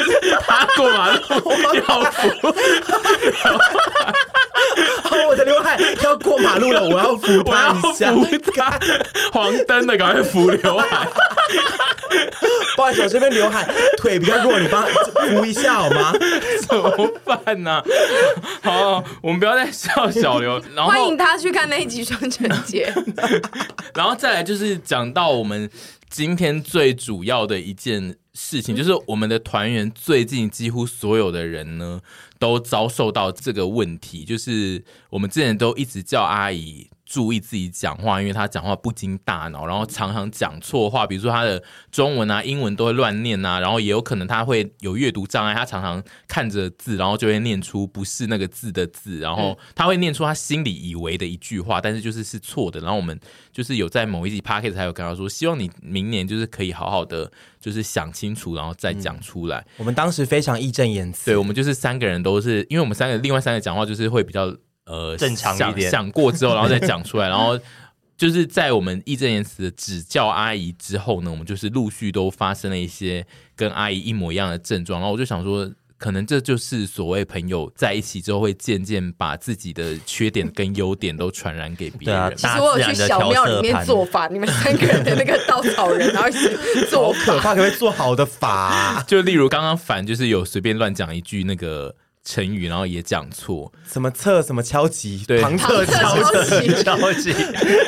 [0.47, 1.19] 他过马路
[1.87, 2.29] 要扶，
[5.03, 8.13] 好，我的刘海要过马路了，我要扶他一下。
[9.31, 11.07] 黄灯的，赶快扶刘海。
[12.75, 13.67] 不好意思，我这边刘海
[13.97, 16.13] 腿比较弱，你帮扶一下好吗？
[16.67, 17.83] 怎么办呢、啊？
[18.63, 20.61] 好，我们不要再笑小刘。
[20.75, 22.93] 然后 欢迎他去看那一集双城节。
[23.95, 25.69] 然后再来就是讲到我们
[26.09, 28.17] 今天最主要的一件。
[28.35, 32.01] 事情就是我们的团员最近几乎所有的人呢，
[32.37, 36.89] 都遭受到这个问题，就是我们之前都一直叫阿姨。
[37.05, 52.79] 注意自己讲话，因为他讲话不经大脑，然后常常讲错话，比如说他的中文啊、英文都会乱念啊，然后也有可能他会有阅读障碍，他常常看着字，然后就会念出不是那个字的字，然后他会念出他心里以为的一句话，但是就是是错的。
[52.79, 53.19] 然后我们
[53.51, 59.59] 就是有在某一集 Podcast 才有跟他说，希望你明年就是可以好好的就是想清楚，然后再讲出来。
[59.59, 64.51] 嗯，我们当时非常义正言辞，对，我们就是三个人都是，因为我们三个另外三个讲话就是会比较。
[64.85, 67.59] 呃，正常一点，想，想过之后，然后再讲出来，然后
[68.15, 73.25] 就是在我们义正言辞的指教阿姨之后呢，我们就是陆续都发生了一些
[73.55, 82.21] 跟阿姨一模一样的症状，然后我就想说，可能这就是所谓朋友在一起之后会渐渐把自己的缺点跟优点都传染给别人。
[82.21, 86.47] 啊、其实我有去小庙里面做法，你们三个人的那个稻草人，然后一起
[86.91, 89.03] 做法，可怕，可不可以做好的法、啊？
[89.09, 91.95] 就例如刚刚反就是有随便乱讲一句那个。
[92.25, 97.31] 成语，然后也讲错，什么侧什么敲击，对，旁侧敲击，敲击，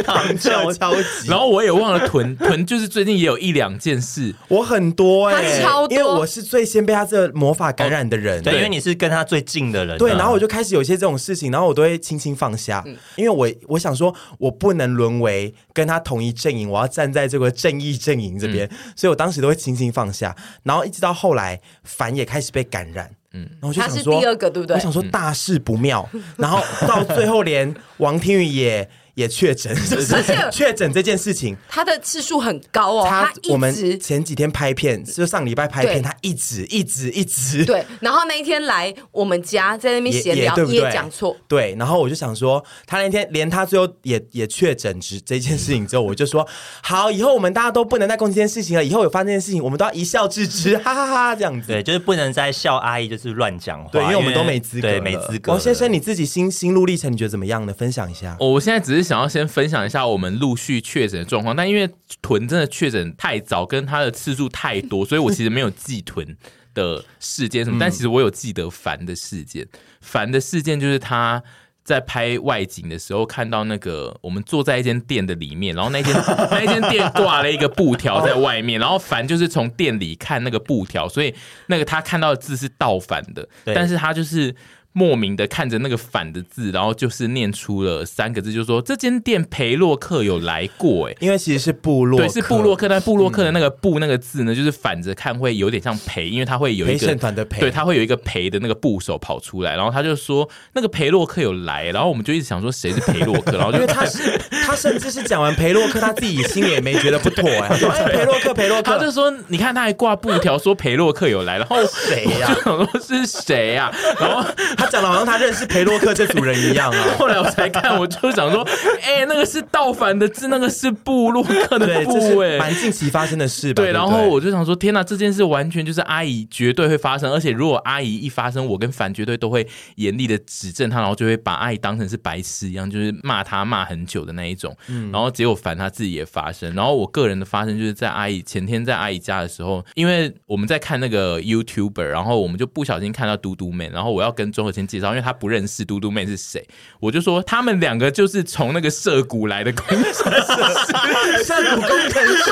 [0.05, 1.27] 旁侧敲击。
[1.27, 23.09] 然后我也忘了屯屯， 就是最近也有一两件事，我很多哎、欸，超多，因为我是最先被他这个魔法感染的人，哦、对，因为你是跟他最近的人，对，然后我就开始有一些这种事情，然后我都会轻轻放下，嗯、因为我我想说，我不能沦为跟他同一阵营，我要站在这个正义阵营这边，嗯、所以我当时都会轻轻放下，然后一直到后来，凡也开始被感染。
[23.37, 24.75] 嗯，然后我就想说，他是第二个对不对？
[24.75, 28.89] 我想说大事不妙，嗯、然后到最后连王天宇也。
[29.17, 29.75] 也确诊，
[30.13, 33.05] 而且确诊这件事情，他的次数很高哦。
[33.09, 37.83] 他我们前几天拍片，就上礼拜拍片，他一直一直一直对。
[37.99, 41.35] 然后那一天来我们家，在那边闲聊，也讲错。
[41.47, 46.47] 对，然后我就想说，他那天连他最后也也确诊之这件事情之后，我就说
[46.83, 48.85] 好，以后我们大家都不能再攻击这件事情了。
[48.85, 51.69] 以后有发生这件事情，我们都要一笑置之， 哈哈哈，这样子。
[51.69, 53.89] 对，就是不能再笑阿姨，就是乱讲话。
[53.89, 55.53] 对，因为我们都没资格，对，没资格。
[55.53, 57.73] 王先生，你自己心心路历程，你觉得怎么样呢？
[57.73, 58.37] 分享一下。
[58.39, 59.06] 我现在只是。
[59.07, 61.89] 想要先分享一下我们陆续确诊的状况，但因为
[62.21, 66.37] 屯真的确诊太早，跟他的次数太多，所以我其实没有记屯
[66.73, 67.77] 的事件什么。
[67.79, 69.65] 但其实我有记得烦的事件，
[70.01, 71.41] 烦的事件就是他
[71.83, 76.13] 在拍外景的时候，看到那个我们坐在一间店的里面，然后那间
[76.51, 81.33] 那间店挂了一个布条在外面，然后凡就是从店里看那个布条，所以
[81.67, 84.53] 那个他看到的字是倒反的，但是他就是。
[84.97, 104.35] 莫名的看着那个反的字，然后就是念出了三个字，就是说这间店裴洛克有来过，哎，因为其实是部落，对，是部落克，但部落克的那个部那个字呢，就是反着看会有点像裴，因为他会有一个团的裴，对，他会有一个裴的那个部首跑出来，然后他就说那个裴洛克有来，然后我们就一直想说谁是裴洛克， 然后就因为他是
[104.65, 112.49] 他甚至是讲完裴洛克，他自己心里也没觉得不妥，哎，他说哎裴洛克裴洛克，他就说你看他还挂布条说裴洛克有来，然后谁呀？
[112.49, 113.91] 我就想说是谁呀？
[114.19, 114.43] 然后
[114.75, 114.86] 他。
[114.87, 117.03] 他讲的好像他认识裴洛克这组人一样啊。
[117.19, 118.63] 后来我才看，我就想说，
[119.01, 123.83] 哎、欸，那个是盗版的字，那个是布洛克的部，哎，蛮近期发生的事吧。
[123.83, 134.75] 对，然后我就想说，天哪，这件事完全就是阿姨绝对会发生，而且如果阿姨一发生，我跟凡绝对都会严厉的指正他，然后就会把阿姨当成是白痴一样，就是骂他骂很久的那一种。
[134.87, 146.65] 嗯，然后结果凡他自己也发生，然后我个人的发生就是在阿姨前天在阿姨家的时候，因为我们在看那个 YouTuber，然后我们就不小心看到嘟嘟妹，然后我要跟钟和谦介绍，因为他不认识嘟嘟妹是谁，
[146.99, 152.51] 我就说他们两个就是从那个涩谷来的工程师，涩谷工程师，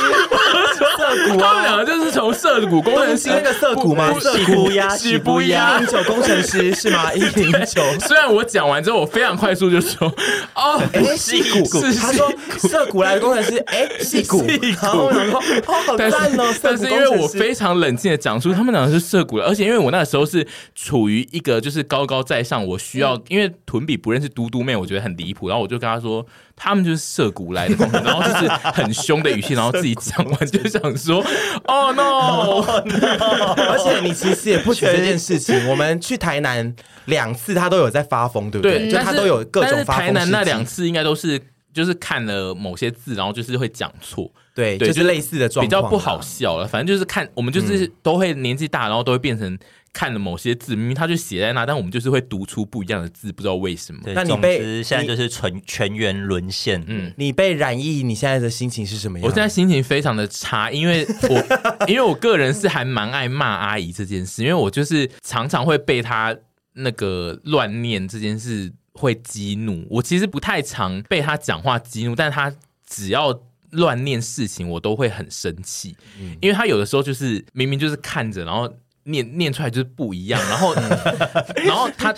[0.98, 3.30] 涩谷啊，他们两个就是从涩谷工程师。
[3.30, 4.14] 那个涩谷吗？
[4.20, 5.58] 涩谷呀，喜不零
[5.88, 7.14] 九工程师是吗？
[7.14, 7.84] 一零九。
[8.08, 10.08] 虽然我讲完之后，我非常快速就说
[10.54, 14.46] 哦，哎，矽谷，他说涩谷来的工程师，哎，矽谷，
[14.82, 26.26] 然后然后哦，好赞哦，但是因为我非常冷静的讲出他们两个是涩谷的，而且因为我那时候是处于一个就是高高在上，我需要因为屯比不认识嘟嘟妹，我觉得很离谱，然后我就跟他说。
[26.58, 31.22] 他们就是涉谷来的，然后就是很凶的语气，然后自己讲完就想说：
[31.68, 36.74] “Oh no！” oh, no 而且你其实也不缺这件事情，我们去台南
[37.08, 38.80] 两次，他都有在发疯，对不对？
[38.84, 40.06] 对，就他都有各种发疯。
[40.06, 41.38] 台南那两次应该都是
[41.76, 46.66] 就是看了某些字，然后就是会讲错，对，对，就是类似的状况，比较不好笑了。
[46.66, 49.56] 反正就是看我们就是都会年纪大，然后都会变成。
[49.98, 54.02] 看了某些字，明明他就写在那，但我们就是会读出不一样的字，不知道为什么。
[54.08, 56.84] 那你被现在就是全全员沦陷。
[56.86, 59.26] 嗯，你被染疫，你现在的心情是什么样？
[59.26, 61.46] 我现在心情非常的差，因为我
[61.88, 66.36] 因为我个人是还蛮爱骂阿姨这件事，因为我就是常常会被她
[66.74, 69.86] 那个乱念这件事会激怒。
[69.90, 72.54] 我其实不太常被他讲话激怒，但他
[72.88, 73.40] 只要
[73.72, 75.96] 乱念事情，我都会很生气。
[76.20, 78.74] 嗯，因为他有的时候就是明明就是看着，然后。
[79.08, 80.74] 念念出来就是不一样，然后，
[81.64, 82.14] 然后他，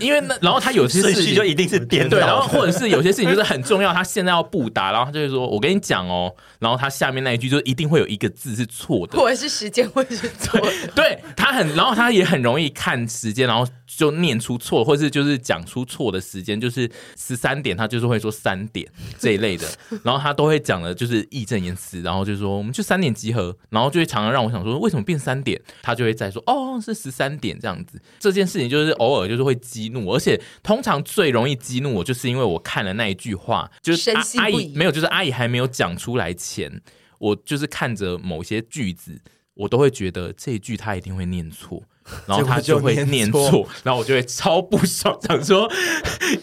[0.00, 10.72] 因为那， 然后他有些事情就一定是颠倒，对，然后或者是有些事情就是很重要，他现在要不答，然后他就会说：“我跟你讲哦。”然后他下面那一句就一定会有一个字是错的， 或者是时间会是错的。
[10.96, 18.84] 对，他很，然后他也很容易看时间，然后就念出错，或者是就是讲出错的时间，就是十三点，他就是会说三点
[19.16, 19.68] 这一类的，
[20.02, 26.15] 然后他都会讲的就是义正言辞，然后就说我们就三点集合，然后就会常常让我想说为什么变三点，他就会。
[26.16, 36.80] 再说哦，是十三点这样子，这件事情就是偶尔就是会激怒我，而且通常最容易激怒我，就是因为我看了那一句话，就是阿，阿姨没有，就是阿姨还没有讲出来前，
[37.18, 39.20] 我就是看着某些句子，
[39.54, 41.82] 我都会觉得这一句她一定会念错。
[42.26, 45.70] 然后他就会念错，然后我就会超不爽，想说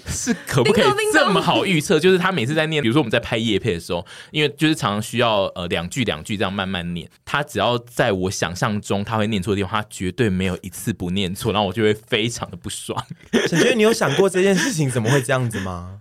[0.08, 2.00] 是可不可以这么好预测？
[2.00, 13.02] 就是他每次在念，比如说我们在拍夜配的时候，因为就是常常需要呃两句两句这样慢慢念，他只要在我想象中他会念错的地方，他绝对没有一次不念错，然后我就会非常的不爽。
[13.48, 16.00] 沈觉你有想过这件事情怎么会这样子吗？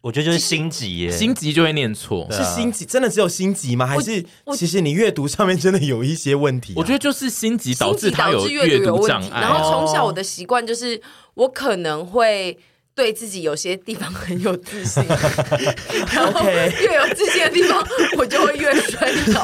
[0.00, 3.86] 我觉得就是心急耶，心急就会念错，是心急，真的只有心急吗？
[3.86, 4.24] 还是
[4.54, 6.76] 其实你阅读上面真的有一些问题啊？
[6.76, 9.40] 我觉得就是心急导致他有阅读障碍。
[9.40, 11.00] 然后从小我的习惯就是，
[11.34, 12.58] 我可能会。
[12.98, 15.04] 对自己有些地方很有自信，
[16.12, 17.80] 然后越有自信的地方，
[18.16, 19.40] 我就会越摔倒。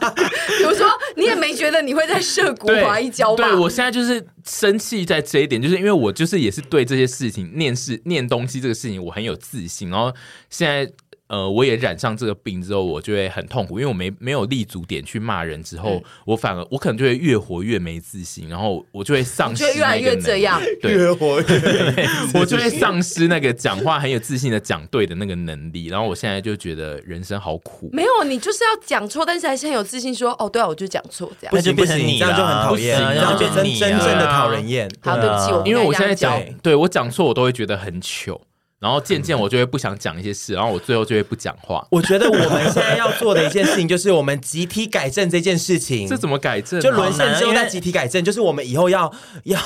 [0.56, 3.50] 比如说，你也没觉得你会在涉谷滑一跤吧？
[3.50, 10.10] 对，我现在就是生气在这一点，就是因为我就是也是对这些事情念事念东西这个事情我很有自信，然后
[10.48, 10.90] 现在。
[11.28, 27.90] 呃，我也染上这个病之后，我就会很痛苦，因为我没没有立足点去骂人之后，嗯、我反而我可能就会越活越没自信，然后我就会丧失越来越这样，对，越活越没自信， 我就会丧失那个讲话很有自信的讲对的那个能力，然后我现在就觉得人生好苦。
[27.92, 34.88] 没有，你就是要讲错，但是还是很有自信说，说哦，对啊，我就讲错这样，那就变成你这样就很讨厌，这样变成真正的讨人厌。
[35.00, 38.40] 好，对不起，我因为我现在讲，对我讲错，我都会觉得很糗。
[38.86, 41.84] 然后渐渐我就会不想讲一些事，然后我最后就会不讲话。
[41.90, 46.06] 我觉得我们现在要做的一件事情，就是我们集体改正这件事情。
[46.06, 46.80] 这怎么改正？
[46.80, 49.12] 就沦陷之后再集体改正，就是我们以后要
[49.42, 49.58] 要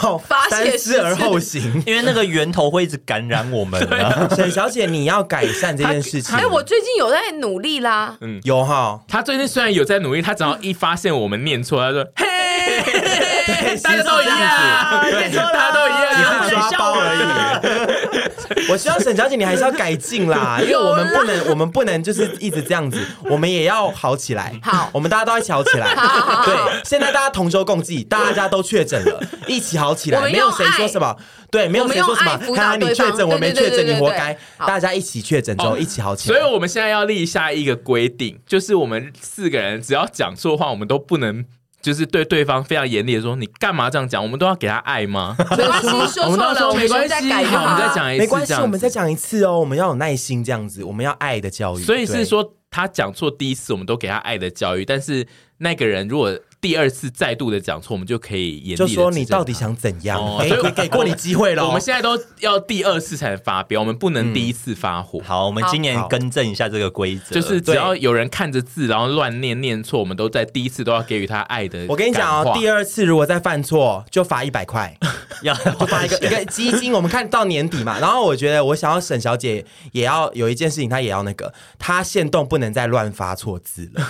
[0.48, 3.78] 三思而后行，因为那个源头会一直感染我们。
[4.34, 6.34] 沈小姐，你要改善这件事情。
[6.40, 8.16] 哎，我最近有在努力啦。
[8.22, 8.98] 嗯，有哈。
[9.06, 17.99] 他最近虽然有在努力，他只要一发现我们念错，他说：“嘿，大家都一样，念错大家都一样，只是抓包而已。”
[18.70, 24.58] 我希望沈小姐你还是要改进啦， 因为我们不能，我们不能就是一直这样子，我们也要好起来。
[24.62, 25.94] 好，我们大家都一起好起来。
[26.44, 31.16] 对，现在大家同舟共济，大家都确诊了，一起好起来，没有谁说什么，
[31.50, 34.36] 对，没有谁说什么，看看你确诊，我没确诊，你活该。
[34.58, 36.38] 大家一起确诊之后，一起好起来。
[36.38, 41.44] 所以我们现在要立下一个规定，就是我们四个人只要讲错话，我们都不能。
[41.82, 44.22] 就是对对方非常严厉的说：“你干嘛这样讲？
[44.22, 49.58] 我们都要给他爱吗？”没关系，说错了，我们再改，好，我们再讲一次，没关系，我们再讲一次哦。
[49.58, 51.82] 我们要有耐心，这样子，我们要爱的教育。
[51.82, 55.26] 所以是说，他讲错第一次，我们都给他爱的教育，但是
[55.58, 56.38] 那个人如果。
[56.60, 60.20] 第二次再度的讲错，我们就可以严厉就说你到底想怎样？
[60.20, 61.66] 哦、所以给给过你机会了。
[61.66, 65.18] 我们现在都要第二次才能发飙，我们不能第一次发火。
[65.20, 71.86] 嗯、好，我们今年更正一下这个规则，就是只要有人看着字然后乱念念错，我们都在第一次都要给予他爱的。
[71.88, 74.94] 我跟你讲哦，第二次如果再犯错，就罚一百块，
[75.42, 76.92] 要就发一个一个基金。
[76.92, 84.06] 我们看到年底嘛，然后我觉得我想要沈小姐也要有一件事情，她也要那个，她限动不能再乱发错字了。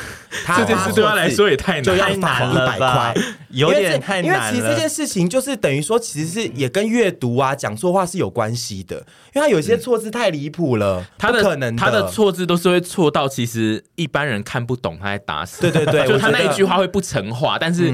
[0.57, 3.15] 这件事对她来说也太难就要罚一百块。
[3.51, 8.97] 有点太难了，因为其实这件事情就是等于说，其实是也跟阅读啊、讲错话是有关系的。
[9.35, 15.61] 因为他有些错字太离谱了，他的可能他的错字都是会错到其实一般人看不懂，他在打死。
[15.63, 17.93] 对对对， 就他那一句话会不成话，但是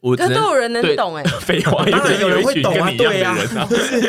[0.00, 1.22] 我可都有人能懂哎。
[1.38, 3.36] 废话，当然有人会懂啊，对呀，
[3.70, 4.00] 不是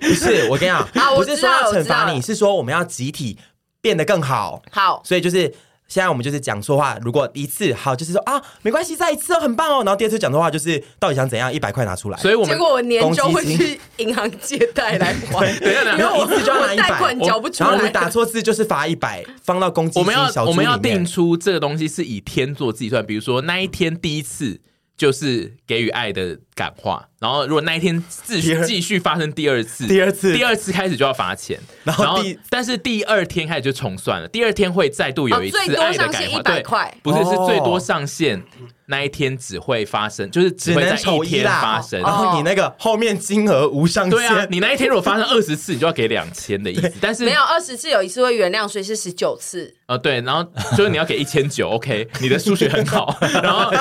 [0.00, 3.38] 不是，我跟你讲，不是说要惩罚你，是说我们要集体
[3.82, 4.62] 变得更好。
[4.70, 5.52] 好，所以就是。
[5.88, 9.84] 现在我们就是讲错话，如果一次好，就是说啊，没关系，再一次哦，很棒哦。
[9.84, 11.52] 然后第二次讲错话，就是到底想怎样？
[11.52, 12.18] 一百块拿出来。
[12.18, 15.52] 所以我们结果我年终会去银行借贷来还。
[15.60, 17.70] 对，然后一次就要拿一百，贷款缴不出来。
[17.70, 20.02] 然后你打错字就是罚一百，放到公积金。
[20.02, 24.60] 我们要我们要定出这个东西是以天做计算，比如说那一天第一次
[24.96, 27.08] 就是给予爱的感化。
[27.18, 31.58] 然后，如果那一天继续继续发生第二次，第二次，第二次开始就要罚钱。
[31.84, 34.28] 然后，但是第二天开始就重算了。
[34.28, 36.62] 第二天会再度有一次爱的感化，对，
[37.02, 38.42] 不是是最多上限
[38.84, 42.00] 那一天只会发生，就是只会在一天发生。
[42.02, 46.92] 然后你那个后面金额无上限，对啊，你那一天如果发生二十次，你就要给两千的意思。
[47.00, 49.74] 但是没有二十次有一次会原谅，所以是十九次。
[49.86, 50.44] 呃，对，然后
[50.76, 53.16] 就是你要给一千九，OK，你的数学很好。
[53.42, 53.72] 然后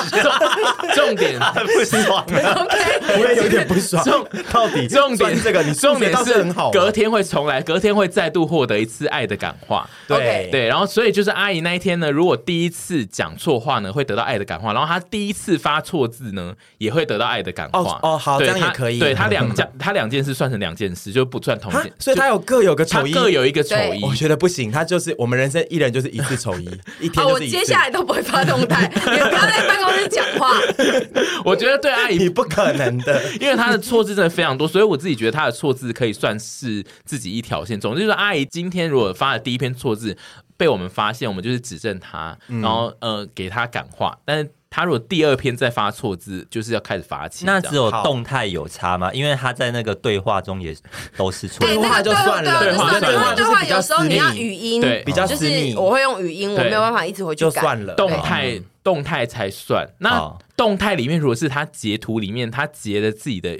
[0.95, 2.25] 重点不爽
[2.65, 3.35] ，OK。
[3.35, 9.87] 有点不爽，重到底重点这个，你重点是很好，隔天会重来，隔天会再度获得一次爱的感化。
[10.07, 17.99] 对对，然后所以就是阿姨那一天呢，如果第一次讲错话呢，会得到爱的感化，然后她第一次发错字呢，也会得到爱的感化。
[18.01, 18.99] 哦，好，这样也可以。
[18.99, 21.91] 对他两 件，他两件事算成两件事，就不算同件。
[21.99, 24.03] 所以他有各有个丑一，各有一个丑一。
[24.03, 27.25] 我觉得不行，他就是我们人生一人就是一次丑一， 一天。
[27.25, 30.51] 我接下来都不会发动态，也不要在办公室讲话。
[31.43, 37.77] 我觉得对阿姨你不可能的， 因为他的错字真的非常多，所以我自己觉得他的错字可以算是自己一条线。
[37.79, 40.17] 总之就是，阿姨今天如果发的第一篇错字
[40.55, 44.17] 被我们发现，我们就是指正他，然后呃给他感化。
[44.23, 47.45] 但是他如果第二篇再发错字，就是要开始罚钱。
[47.45, 49.09] 那只有动态有差吗？
[49.13, 50.75] 因为他在那个对话中也
[51.15, 51.65] 都是错。
[51.65, 55.73] 对话就算了，对话对话对话有时候你要语音，对比较私密。
[55.75, 57.93] 我会用语音，我没有办法一直回去就算了。
[57.95, 59.87] 动态动态才算。
[59.99, 63.57] 那动态里面，如果是他截图里面，他截了自己的。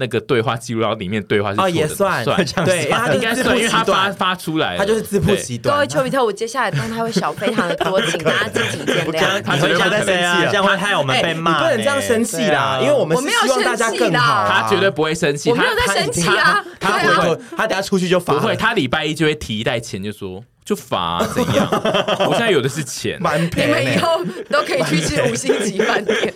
[0.00, 5.58] 那个对话记录，然后里面对话是错的，也算算对，他应该算，因为他发发出来，他就是自不齐。
[5.58, 9.42] 各位丘比特，我接下来动态会小非常的多， 请大家自己见谅。
[9.42, 11.58] 他绝对不会生气，这样会害我们被骂。
[11.58, 14.48] 不能这样生气啦，因为我们是希望大家更好。
[14.48, 16.64] 他绝对不会生气，我没有在生气啊。
[16.80, 18.32] 他不会，他等下出去就发。
[18.32, 20.42] 不会，他礼拜一就会提一袋钱，就说。
[20.70, 21.68] 就罚怎样？
[22.28, 26.32] 我现在有的是钱，你们以后都可以去吃五星级饭店。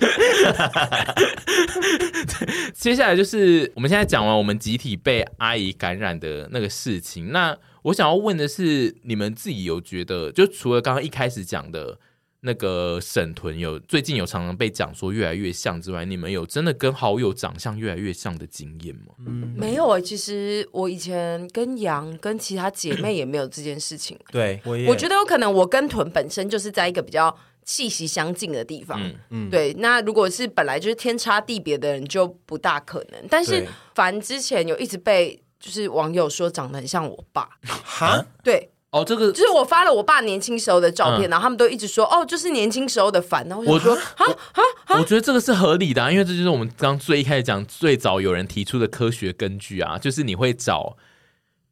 [2.75, 7.31] 接下来就是我们现在讲完我们集体被阿姨感染的那个事情。
[7.31, 12.01] 那我想要问的是，你们自己有觉得，就除了刚刚一开始讲的。
[12.47, 19.15] 那个沈屯有最近有常常被讲说越来越像之外，你们有真的跟好友长相越来越像的经验吗？
[19.27, 20.03] 嗯，没有啊、欸。
[20.03, 24.19] 其实我以前跟杨跟其他姐妹也没有这件事情。
[24.31, 27.35] 对，我也我觉得有可能我跟屯本身就是在一个比较
[27.65, 29.03] 气息相近的地方。
[29.03, 29.73] 嗯嗯，对。
[29.79, 33.27] 那如果是本来就是天差地别的人，就不大可能。
[33.31, 37.49] 但是凡之前有一直被就是网友说长得很像我爸。
[37.63, 38.23] 哈？
[38.45, 38.69] 对。
[38.95, 43.45] 哦，这个就是我发了我爸年轻时候的照片，嗯、然后他们都一直说，哦，就是年轻时候的烦。
[43.49, 44.99] 然后我说，啊啊啊！
[45.01, 50.97] 我觉得这个是合理的，啊，因为这就是我们刚最一开始讲最早有人提出的科学根据啊，就是你会找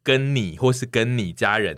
[0.03, 1.77] 跟你或是跟你家人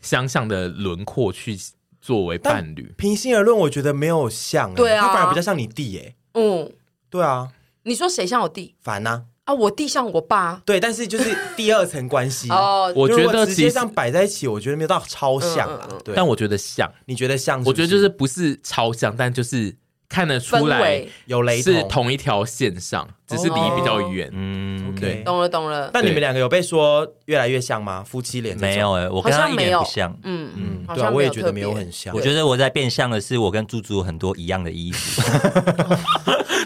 [0.00, 1.56] 相像的轮廓去
[2.00, 2.92] 作为伴侣。
[2.98, 6.72] 平心而论，我觉得没有像，欸，对啊，他反而比较像你弟，哎，嗯，
[7.08, 7.50] 对啊，
[7.84, 8.74] 你说谁像我弟？
[8.82, 9.22] 烦呐，啊。
[9.44, 12.90] 啊，我弟像我爸，对，但是就是第二层关系 哦。
[12.96, 15.86] 我觉得直接这样摆在一起，我觉得没有到超像啊。
[16.02, 17.62] 对，但我觉得像，你觉得像？
[17.64, 19.76] 我觉得就是不是超像，但就是
[20.08, 24.30] 看得出来有雷同，是同一条线上，只是离比较远。
[24.32, 25.90] 嗯，对，懂了懂了。
[25.92, 28.02] 但你们两个有被说越来越像吗？
[28.02, 30.10] 夫妻脸没有哎，我跟他一点不像。
[30.22, 32.14] 嗯嗯，对啊，我也觉得没有很像。
[32.14, 35.20] 我觉得我在变相的是，我跟猪猪很多一样的衣服。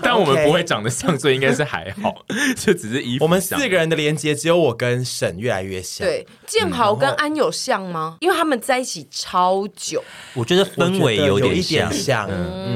[0.02, 2.24] 但我们不会长得像，所以应该是还好，
[2.56, 3.24] 就只是衣服。
[3.24, 6.06] 我们四个人的连接，只有我跟沈越来越像。
[6.06, 8.16] 对，建豪跟安有像吗？
[8.20, 10.02] 因为他们在一起超久。
[10.34, 12.28] 我觉得氛围有点像，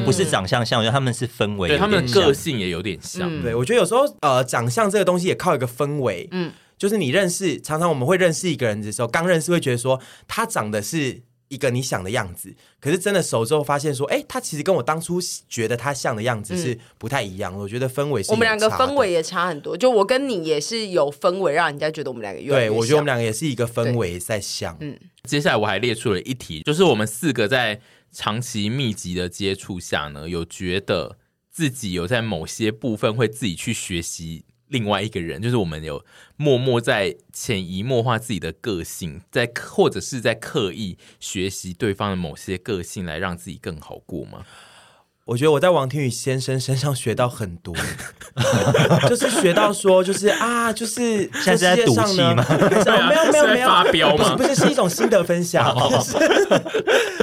[0.05, 3.43] 不是长相像，我觉得他们是氛围，对他们个性也有点像。
[3.43, 6.29] 对，我觉得有时候呃，长相这个东西也靠一个氛围。
[6.33, 11.23] 嗯，就是你认识，常常我们会认识一个人的时候，刚认识会觉得说他长得是。
[11.53, 17.53] 一个你想的样子，可是真的熟之后发现说，哎，他其实跟我当初觉得他像的样子是不太一样。
[17.53, 19.77] 嗯、我觉得氛围是我们两个氛围也差很多。
[19.77, 22.69] 就我跟你也是有氛围，让人家觉得我们两个越来越。
[22.69, 24.75] 对，我觉得我们两个也是一个氛围在像。
[24.81, 24.99] 嗯，
[25.29, 27.79] 接下来我还列出了一题，就是我们四个在
[28.11, 31.19] 长期密集的接触下呢，有觉得
[31.51, 34.47] 自己有在某些部分会自己去学习。
[34.73, 36.05] 另外一个人，就是我们有
[36.37, 44.45] 默默在潜移默化自己的个性，在或者是在刻意学习对方的某些个性，来让自己更好过吗？
[45.33, 47.75] 我觉得我在王天宇先生身上学到很多，
[49.09, 52.45] 就是学到说，就是啊，就是现在在赌气吗？
[53.09, 54.37] 没有没有没有发飙吗？
[54.37, 55.75] 不是，是一种心得分享，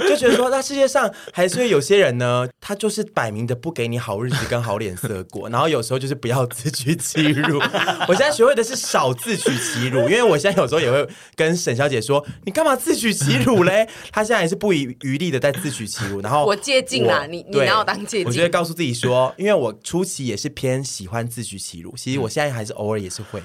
[0.07, 7.59] 就觉得说，那世界上还是会有些人呢，他就是摆明的不给你好日子跟好脸色过，然后有时候就是不要自取其辱。
[8.09, 13.87] 我现在学会的是少自取其辱，因为我现在有时候也会跟沈小姐说，你干嘛自取其辱嘞？
[14.11, 17.85] 她现在也是不遗余力的在自取其辱，然后我接近了，你你要。
[17.98, 23.41] 我觉得告诉自己说， 因为我初期也是偏喜欢自取其辱，其实我现在还是偶尔也是会，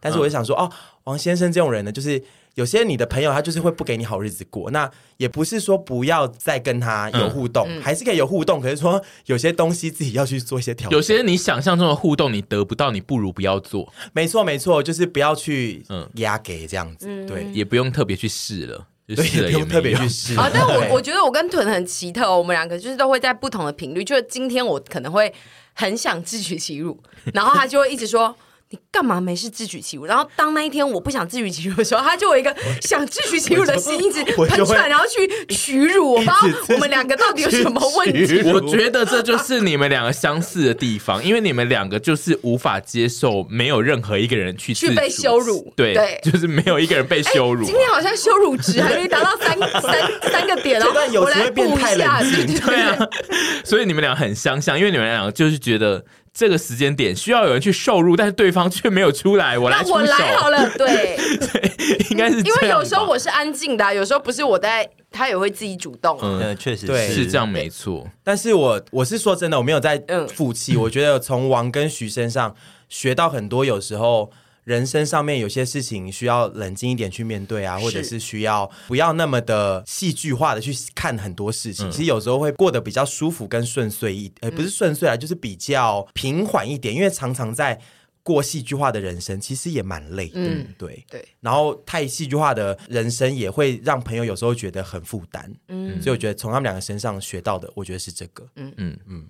[0.00, 0.70] 但是我就想说，哦，
[1.04, 2.22] 王先生这种人呢，就是
[2.54, 10.96] 有些你的朋友他就是会不给你好日子过，那也不是说不要再跟他有互动，嗯、还是可以有互动，可是说有些东西自己要去做一些调整。
[10.96, 13.92] 有些你想象中的互动你得不到，你不如不要做。
[14.12, 16.08] 没错，没错，就是不要去嗯。
[16.14, 18.86] 压给这样子，嗯、对，也不用特别去试了。
[19.14, 20.48] 对，也不用特别去试啊。
[20.54, 24.02] 但我我觉得我跟屯很奇特，我们两个就是都会在不同的频率。
[24.02, 25.32] 就是今天我可能会
[25.74, 26.98] 很想自取其辱，
[27.34, 28.34] 然后他就会一直说。
[28.70, 30.06] 你干嘛没事自取其辱？
[30.06, 36.16] 然后当那一天我不想自取其辱的时候，他就有一个想自取其辱的心一直喷出来，然后去取辱我。
[36.16, 36.36] 不知道
[36.70, 38.42] 我们两个到底有什么问题？
[38.42, 47.64] 我觉得这就是你们两个相似的地方，因为你们两个就是无法接受没有任何一个人去去被羞辱，对，对就是没有一个人被羞辱。
[47.64, 52.20] 今天好像羞辱值还没达到三三 三个点哦，我来补一下。
[52.66, 52.98] 对啊，
[53.64, 56.04] 所以你们俩很相像，因为你们两个就是觉得。
[56.38, 59.94] 这个时间点需要有人去受辱，但是对方却没有出来，我来出手。
[59.94, 62.36] 我来好了， 对对，应该是。
[62.42, 66.18] 因为有时候我是安静的、啊，有时候不是我在，他也会自己主动。
[66.20, 68.06] 嗯，确实对是这样，没错。
[68.22, 70.74] 但是我我是说真的，我没有在负气。
[70.74, 72.54] 嗯、我觉得从王跟徐身上
[72.90, 74.30] 学到很多，有时候。
[74.66, 81.88] 人生上面有些事情需要冷静一点去面对啊，或者是需要不要那么的戏剧化的去看很多事情。
[81.88, 86.92] 嗯、其实有时候会过得比较舒服跟顺遂一，呃，不是顺遂啊，就是比较平缓一点。
[86.92, 87.80] 因为常常在
[88.24, 91.24] 过戏剧化的人生，其实也蛮累的，嗯、对对。
[91.38, 96.02] 然后太戏剧化的人生也会让朋友有时候觉得很负担，嗯。
[96.02, 99.28] 所以我觉得从他们两个身上学到的，我觉得是这个，嗯嗯嗯。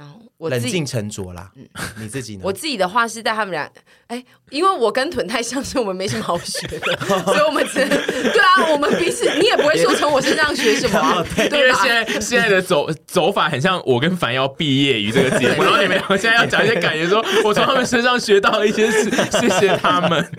[0.00, 2.40] 嗯然后我冷静沉着啦，嗯，你自己呢？
[2.42, 3.70] 我自己的话是在他们俩，
[4.06, 6.96] 哎，因为我跟屯太像是我们没什么好学的，
[7.26, 20.26] 所以我们只能对啊，我们彼此你也不会说从我身上学什么啊， 对，因为现在现在的走走法很像我跟凡要毕业于这个节目， 然后你们现在要讲一些感觉，说我从他们身上学到了一些事，谢谢他们。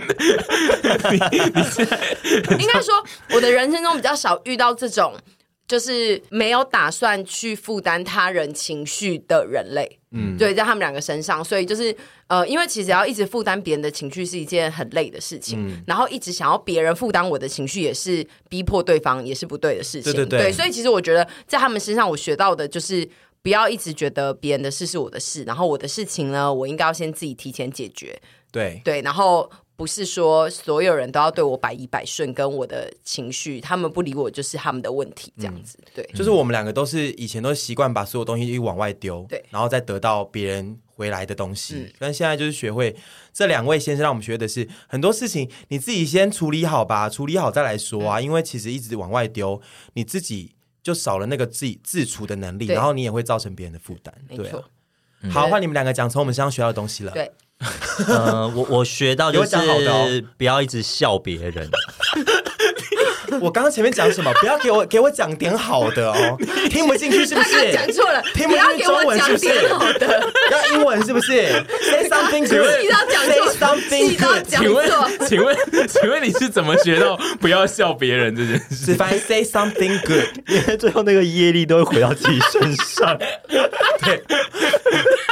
[1.11, 1.99] 你你现在
[2.57, 2.91] 应该说
[3.29, 5.13] 我的人生中比较少遇到这种。
[5.71, 11.95] 就是没有打算去负担他人情绪的人类，嗯，对，在他们两个身上，所以就是
[12.27, 23.07] 呃，因为其实要一直负担别人的情绪是一件很累的事情，嗯，然后一直想要别人负担我的情绪，也是逼迫对方，也是不对的事情，对对对，对，所以其实我觉得在他们身上，我学到的就是
[23.41, 28.81] 不要一直觉得别人的事是我的事，然后我的事情呢，我应该要先自己提前解决，对。
[28.83, 29.49] 对，然后。
[29.81, 35.75] 不是说所有人都要对我百依百顺，跟我的情绪，他们不理我就是他们的问题，这样子。
[35.81, 41.77] 嗯、对，就是我们两个都是以前都习惯把所有东西一往外丢，对，然后再得到别人回来的东西。
[41.77, 42.95] 嗯、但现在就是学会，
[43.33, 48.19] 这两位先生让我们学的是很多事情，你自己先处理好吧，处理好再来说啊。
[48.19, 49.59] 嗯、因为其实一直往外丢，
[49.93, 50.53] 你自己
[50.83, 54.13] 就少了那个自己自处的能力，然后你也会造成别人的负担。
[54.29, 54.51] 对、
[55.31, 57.11] 好，换你们两个讲从我们身上学到的东西了。
[57.13, 57.31] 对。
[58.07, 61.69] 呃，我我学到就是不要一直笑别人。
[63.39, 64.31] 我刚刚前面讲什么？
[64.41, 66.37] 不要给我给我讲点好的哦，
[66.69, 67.71] 听不进去是不是？
[67.71, 69.47] 讲错了，听不进去中文是不是？
[70.51, 71.31] 要英文是不是
[71.81, 74.45] ？Say something good，要讲 Say something good。
[74.47, 74.89] 请问，
[75.27, 75.55] 请问，
[75.87, 78.93] 请问你是怎么学到 不要笑别人这件事？
[78.95, 83.17] 反正 Say something good，因为最后那个业力都会回到自己身上。
[84.03, 84.21] 对，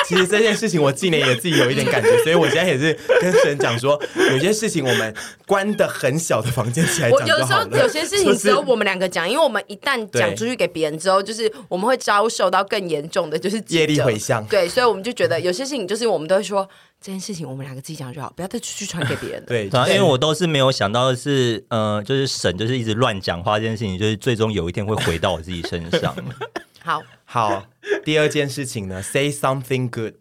[0.08, 5.14] 其实这件事情我今年也自己有一点感觉，所以我现在也是跟神讲说，有些事情我们
[5.48, 7.89] 关的很小的房间起来讲就好了。
[7.90, 14.46] 我有些事情只有我们两个讲，因为我们一旦讲出去给别人之后，就是我们会遭受到更严重的就是业力回向。
[14.46, 16.68] 对，所以我们就觉得有些事情就是我们都会说
[17.02, 19.44] 这件事情我们两个自己讲就好，不要再出去传给别人。
[19.48, 26.16] 对，然后因为我都是没有想到的是，呃，就是神就是一直乱讲话这件事情，就是最终有一天会回到我自己身上。
[26.84, 27.66] 好好，
[28.04, 30.14] 第二件事情呢，Say something good，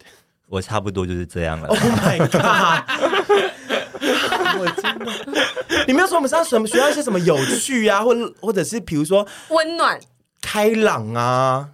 [0.47, 1.67] 我差不多就是这样了。
[1.67, 3.58] Oh my god！
[4.57, 4.73] 的，
[5.87, 9.99] 你没有说我们上什么学到一些什么有趣啊，或者或者是比如说温暖、
[10.41, 11.69] 开朗啊。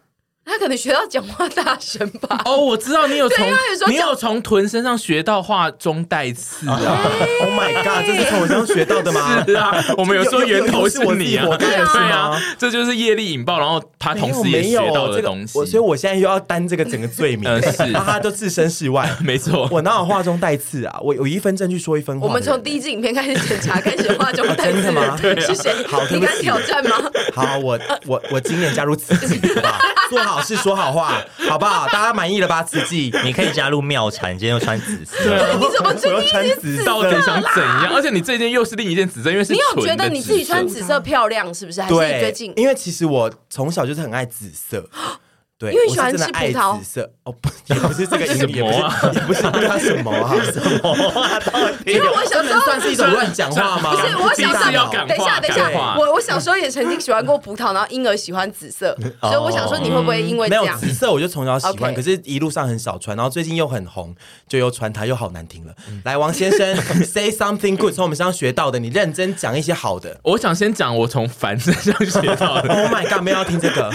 [0.45, 2.39] 他可能学到讲话大声吧？
[2.45, 3.47] 哦，我知道你有从
[3.87, 6.79] 你有从豚身上学到话中带刺啊！
[7.41, 9.43] Oh my god，这是从我身上学到的吗？
[9.45, 15.53] 是啊，我们有说源头是你啊，对啊，这就是业力引爆，然后他同时也学到的东西。
[15.65, 19.67] 所以我现在又要担这个整个罪名， 是，他都置身事外，没错。
[19.71, 20.97] 我哪有话中带刺啊？
[21.01, 22.27] 我有一分证据说一分话。
[22.27, 25.17] 我们从第一支影片开始检查，开始话中带刺，真的吗？
[25.21, 25.73] 谢谢。
[25.87, 26.97] 好，你敢挑战吗？
[27.33, 29.79] 好，我我我今年加入慈济，好吧？
[30.09, 31.21] 做好事，说好话。
[31.49, 31.88] 好不好？
[31.88, 32.63] 大家满意了吧？
[32.63, 34.31] 慈济，你可以加入妙禅。
[34.38, 36.86] 今天又穿紫色，对，你怎么最近穿紫色？
[36.86, 37.93] 到底想怎样？
[37.93, 41.81] 而且你这件又是另一件紫色，因为是你有觉得你自己穿紫色漂亮，是不是？
[41.81, 42.53] 还是你最近？
[42.55, 44.88] 因为其实我从小就是很爱紫色。
[45.57, 46.77] 对，因为喜欢吃葡萄。
[46.79, 48.77] 紫色哦，不， 也不是这个意思，也不是，
[49.13, 51.71] 也不是对他什么啊，什么？
[51.87, 53.91] 因为我小时候算是一种乱讲话吗？
[53.95, 60.65] 不是，我小时候，等一下，等一下，我我小时候也曾经喜欢过葡萄，然后因而喜欢紫色，所以我想说你会不会因为这样？
[60.65, 64.13] 没有紫色，我就从小喜欢，可是一路上很少穿，然后最近又很红，
[64.49, 65.73] 就又穿它，又好难听了。
[66.03, 66.75] 来，王先生，
[67.05, 70.19] say something good，从我们身上学到的，你认真讲一些好的。
[70.23, 72.73] 我想先讲我从凡身上学到的。
[72.73, 73.89] Oh my god，没有要听这个，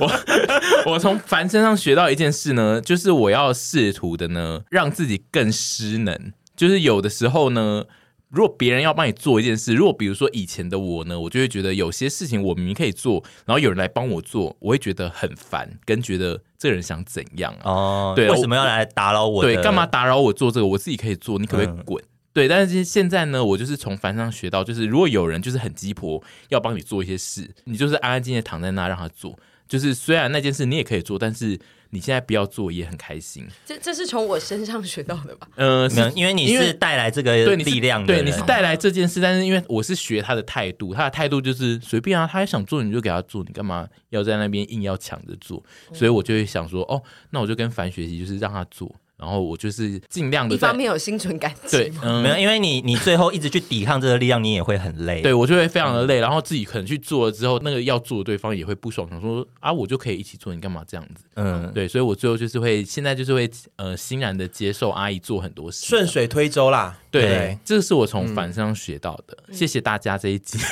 [0.00, 0.93] 我。
[0.93, 6.32] 我从凡身上学到一件事呢，就是我要试图的呢，让自己更失能。
[6.56, 7.84] 就是有的时候呢，
[8.28, 17.70] 如果别人要帮你做一件事，如果比如说以前的我呢，我就会觉得有些事情我明明可以做，然后有人来帮我做，我会觉得很烦，跟觉得这个人想怎样啊？
[17.70, 19.42] 哦，对，为什么要来打扰我？
[19.42, 20.66] 对，干嘛打扰我做这个？
[20.66, 22.02] 我自己可以做，你可不可以滚？
[22.02, 29.36] 嗯、对，但是现在呢，我就是从凡上学到，就是如果有人就是很鸡婆要帮你做一些事，你就是安安静静躺在那让他做。
[29.68, 31.58] 就是虽然那件事你也可以做，但是
[31.90, 33.46] 你现在不要做也很开心。
[33.64, 35.48] 这这是从我身上学到的吧？
[35.56, 45.62] 呃，没有，因为你是带来这个力量的，对，你是带来这件事，但是因为我是学他的态度，他的态度就是随便啊，他还想做你就给他做，你干嘛要在那边硬要抢着做？
[45.92, 48.94] 所以我就会想说，哦，那我就跟凡学习，就是让他做。
[49.24, 61.24] 然后我就是尽量的，一方面有心存感激，对，嗯，没有，因为你你最后一直去抵抗这个力量，你也会很累，对我就会非常的累，然后自己可能去做了之后，那个要做的对方也会不爽，想说啊，我就可以一起做，你干嘛这样子？
[61.36, 70.58] 嗯，对，所以我最后就是会现在就是会呃欣然的接受阿姨做很多事，顺水推舟啦，对，这个是我从反身上学到的，谢谢大家这一集。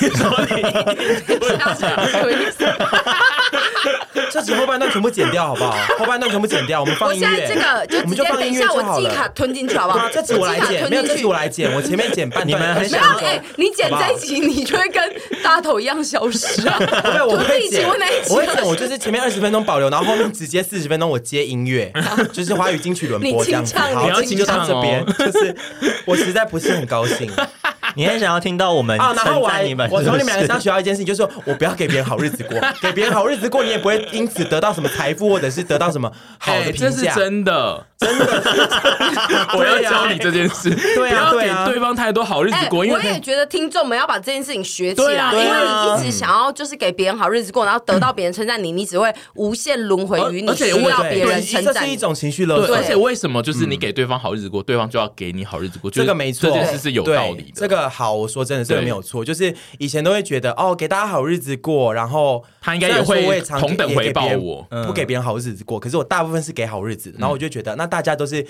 [4.33, 5.77] 这集后半段全部剪掉好不好？
[5.99, 7.27] 后半段全部剪掉，我们放音乐。
[7.27, 10.09] 我现在这个就直接等一下，我记卡吞进去好不好？
[10.11, 12.47] 这集我来剪，没有这集我来剪，我前面剪半段。
[12.47, 15.03] 你们很想哎，你剪这一集，你就会跟
[15.43, 16.79] 大头一样消失啊！
[17.13, 17.93] 对，我会剪，我
[18.37, 21.93] 会剪，我就是前面二十分钟保留，然后后面直接四十分钟我接音乐，
[22.31, 23.77] 就是华语金曲轮播这样子。
[23.77, 25.55] 好，请就到这边，就是
[26.05, 27.31] 我实在不是很高兴。
[27.97, 29.13] 你很想要听到我们啊？
[29.15, 29.49] 然后我
[29.89, 36.89] 我从你们两个身上学到一件事情，就是说我不要给别人好日子过， 给别人好日子过，你也不会因此得到什么财富，或者是得到什么好的评价。
[36.89, 38.25] 这是真的，真的，
[39.57, 42.85] 我要教你这件事，不要给对方太多好日子过。
[42.85, 51.73] 因为我也觉得听众们要把这件事情学起来，因为你一直想要就是给别人好日子过，然后得到别人称赞你，你只会无限轮回于你需要别人称赞。
[51.73, 52.75] 这是一种情绪勒索。
[52.75, 55.89] 而且为什么就是你给对方好日子过，对方就要给你好日子过？
[55.89, 57.51] 这个没错，这件事是有道理的。
[57.55, 59.23] 这个好，我说真的，这个没有错。
[59.23, 65.79] 就是以前都会觉得哦，给大家好日子过，然后他应该也会同等回报我，不给别人好日子过。
[65.79, 67.92] 可是我大部分是给好日子，然后我就觉得那。
[67.93, 68.43] 大家都是。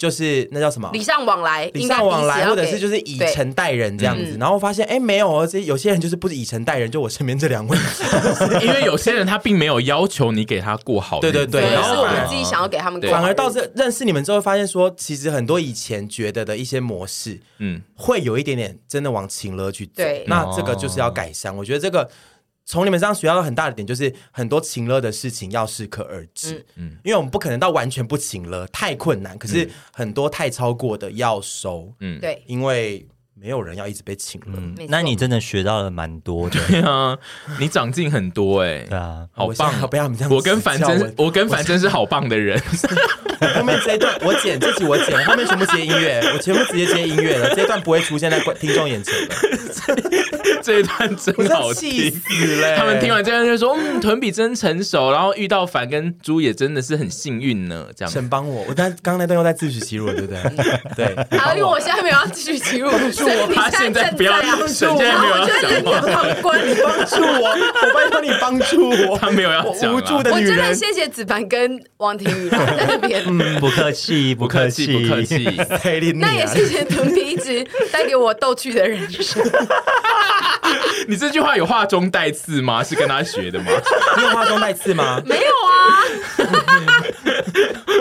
[0.00, 0.88] 就是那叫什么？
[0.94, 4.34] 礼尚往来，礼尚往来，或者是就是以诚待人这样子。
[4.40, 7.76] 然后发现，哎，没有，这有些人就是不是以诚待人，就我身边这两位，
[8.64, 13.10] 因为有些人他并没有要求你给他过好，对对对，然后是我们自己想要给他们过。
[13.10, 19.92] 反而到这认识你们之后，发现说，其实很多以前觉得的一些模式，嗯，会有一点点真的往情了去走。
[19.96, 21.54] 对，那这个就是要改善。
[21.54, 22.08] 我觉得这个。
[22.70, 29.36] 从你们身上学到的很大的点就是很多情乐的事情要适可而止，嗯，因为我们不可能到完全不情乐，太困难。
[29.36, 33.04] 可是很多太超过的要收，嗯，对，因为
[33.40, 34.48] 没有人要一直被请了。
[34.58, 37.16] 嗯，那你真的学到了蛮多的， 对啊，
[37.58, 40.30] 你长进很多哎，对啊，好棒，不要你这样。
[40.30, 42.60] 我跟樊真，我跟樊真是好棒的人。
[43.56, 49.34] 后面这一段我剪，这集我剪，后面全部接音乐， 我全部直接接音乐了，这一段不会出现在观听众眼前的。
[50.62, 52.12] 这一段真好听，
[52.76, 60.38] 他们听完这段就说：“嗯，屯比真成熟，然后遇到樊跟猪也真的是很幸运呢。”这样，神帮我，我刚刚那段又在自取其辱，对不对？
[60.94, 61.38] 对。
[61.38, 62.90] 好，因为我现在没有要自取其辱，
[63.36, 63.52] 我。
[63.54, 66.56] 他现在不要帮助我，现在没有要讲话。
[66.64, 67.48] 你帮助我，
[67.82, 69.18] 我拜托你帮助我。
[69.18, 69.94] 他没有要讲。
[69.94, 70.52] 无助的女人。
[70.52, 72.58] 我真的谢谢子凡跟王庭宇在
[72.88, 73.22] 那边。
[73.26, 75.44] 嗯， 不客气，不客气，不客气。
[76.16, 79.42] 那也谢谢屯比一直带给我逗趣的人生。
[81.08, 82.84] 你这句话有话中带刺吗？
[82.84, 83.66] 是跟他学的吗？
[84.16, 85.20] 你有话中带刺吗？
[85.24, 86.04] 没有啊。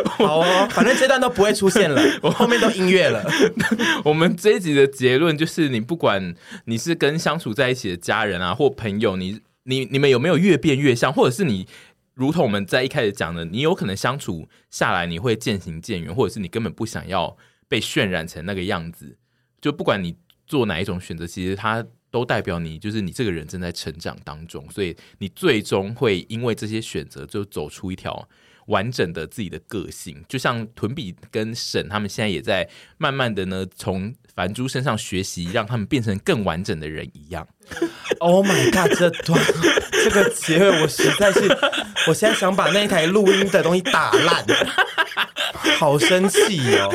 [0.06, 3.24] 好哦，反正这段都不会出现了， 我后面都音乐了。
[4.04, 11.68] 我们这一集的结论就是，你不管你是跟相处在一起的家人啊，或朋友，你你你们有没有越变越像，或者是你
[12.14, 19.18] 如同我们在一开始讲的，你有可能相处下来你会渐行渐远，或者是你根本不想要被渲染成那个样子。
[19.62, 20.16] 就不管你
[20.46, 21.86] 做哪一种选择，其实它。
[22.12, 28.28] 都代表你就是你这个人正在成长当中，所以你最终会因为这些选择就走出一条
[28.70, 30.24] 完整的自己的个性。
[30.28, 32.68] 就像屯比跟沈他们现在也在
[32.98, 37.46] 慢慢的呢从凡珠身上学习，让他们变成更完整的人一样。
[38.20, 38.98] Oh my god！
[38.98, 39.38] 这段
[39.92, 41.42] 这个结尾我实在是，
[42.08, 44.46] 我现在想把那一台录音的东西打烂。
[45.78, 46.90] 好生气哦！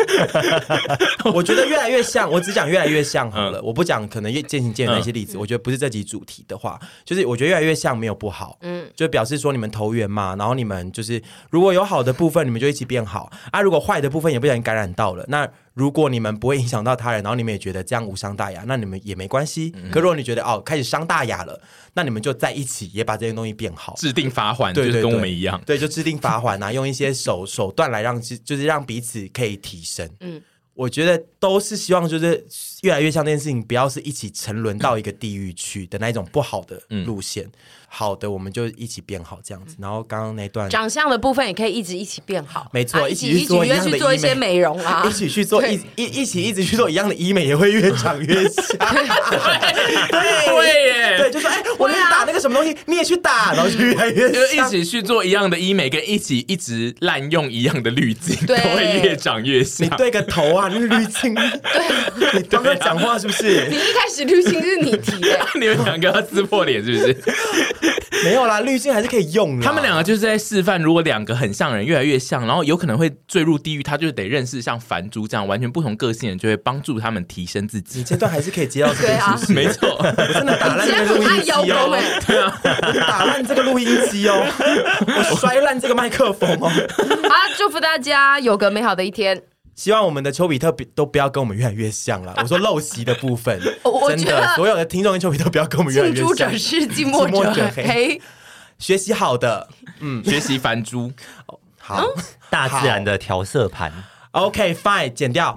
[1.35, 5.37] 我觉得越来越像，我只讲越来越像好了，嗯、我不讲可能越渐行渐远那些例子。
[5.37, 15.47] 嗯、我觉得不是这集主题的话，就是我觉得越来越像没有不好，嗯，就表示说你们投缘嘛，然后你们就是如果有好的部分，你们就一起变好啊；如果坏的部分也不小心感染到了，那。
[15.75, 19.73] 如果你们不会影响到他人，然后你们也觉得这样无伤大雅，那你们也没关系。
[19.75, 21.61] 嗯、可如果你觉得哦开始伤大雅了，
[21.95, 30.09] 那你们就在一起也把这些东西变好，制定罚锾，对，对，对，就跟我们一样，对，就制定罚锾啊，用一些手手段来让就是让彼此可以提升。
[30.21, 30.41] 嗯，
[30.75, 32.45] 我觉得都是希望就是
[32.83, 37.45] 越来越像这件事情，不要是一起沉沦到一个地狱去的那一种不好的路线。
[37.45, 37.53] 嗯
[37.97, 39.77] 好的，我们就一起变好这样子。
[39.79, 48.65] 然后刚刚那段长相的部分也可以一直一起变好，没错，一起一起约去做一些美容啊， 一起去做一一一起一直去做一样的医美，也会越长越像。
[50.11, 59.87] 对耶，对，就说哎，我给你打那个什么东西，你也去打，然后就越来越就一起去做一样的医美，跟一起一直滥用一样的滤镜，都会越长越像。
[59.87, 63.67] 你对个头啊，那个滤镜，对，你刚刚讲话是不是？
[63.69, 67.17] 你一开始滤镜是你提的， 你们两个要撕破脸是不是？
[68.25, 69.65] 没有啦，滤镜还是可以用的。
[69.65, 77.99] 他们两个就是在示范，如果两个很像人越来越像，然后有可能会坠入地狱，他就得认识像凡珠这样完全不同个性的人，就会帮助他们提升自己。
[77.99, 81.65] 你这段还是可以接到这个，对啊，没错，我真的打烂这个录音机哦，
[82.27, 82.61] 对啊，
[83.07, 84.47] 打烂这个录音机哦，
[85.07, 86.69] 我摔烂这个麦克风哦。
[86.69, 89.43] 好，祝福大家有个美好的一天。
[89.75, 92.35] 希望我们的丘比特都不要跟我们越来越像了。
[92.43, 93.61] 我说陋习的部分，
[94.09, 96.25] 真的，所有的听众跟丘比特不要跟我们越来越像。
[96.25, 98.21] 近朱者赤，近墨者黑。
[98.79, 99.69] 学习好的，
[100.01, 101.13] 嗯，学习凡珠，
[101.79, 102.05] 好，
[102.51, 103.93] 大自然的调色盘。
[104.33, 105.57] OK，fine，剪掉。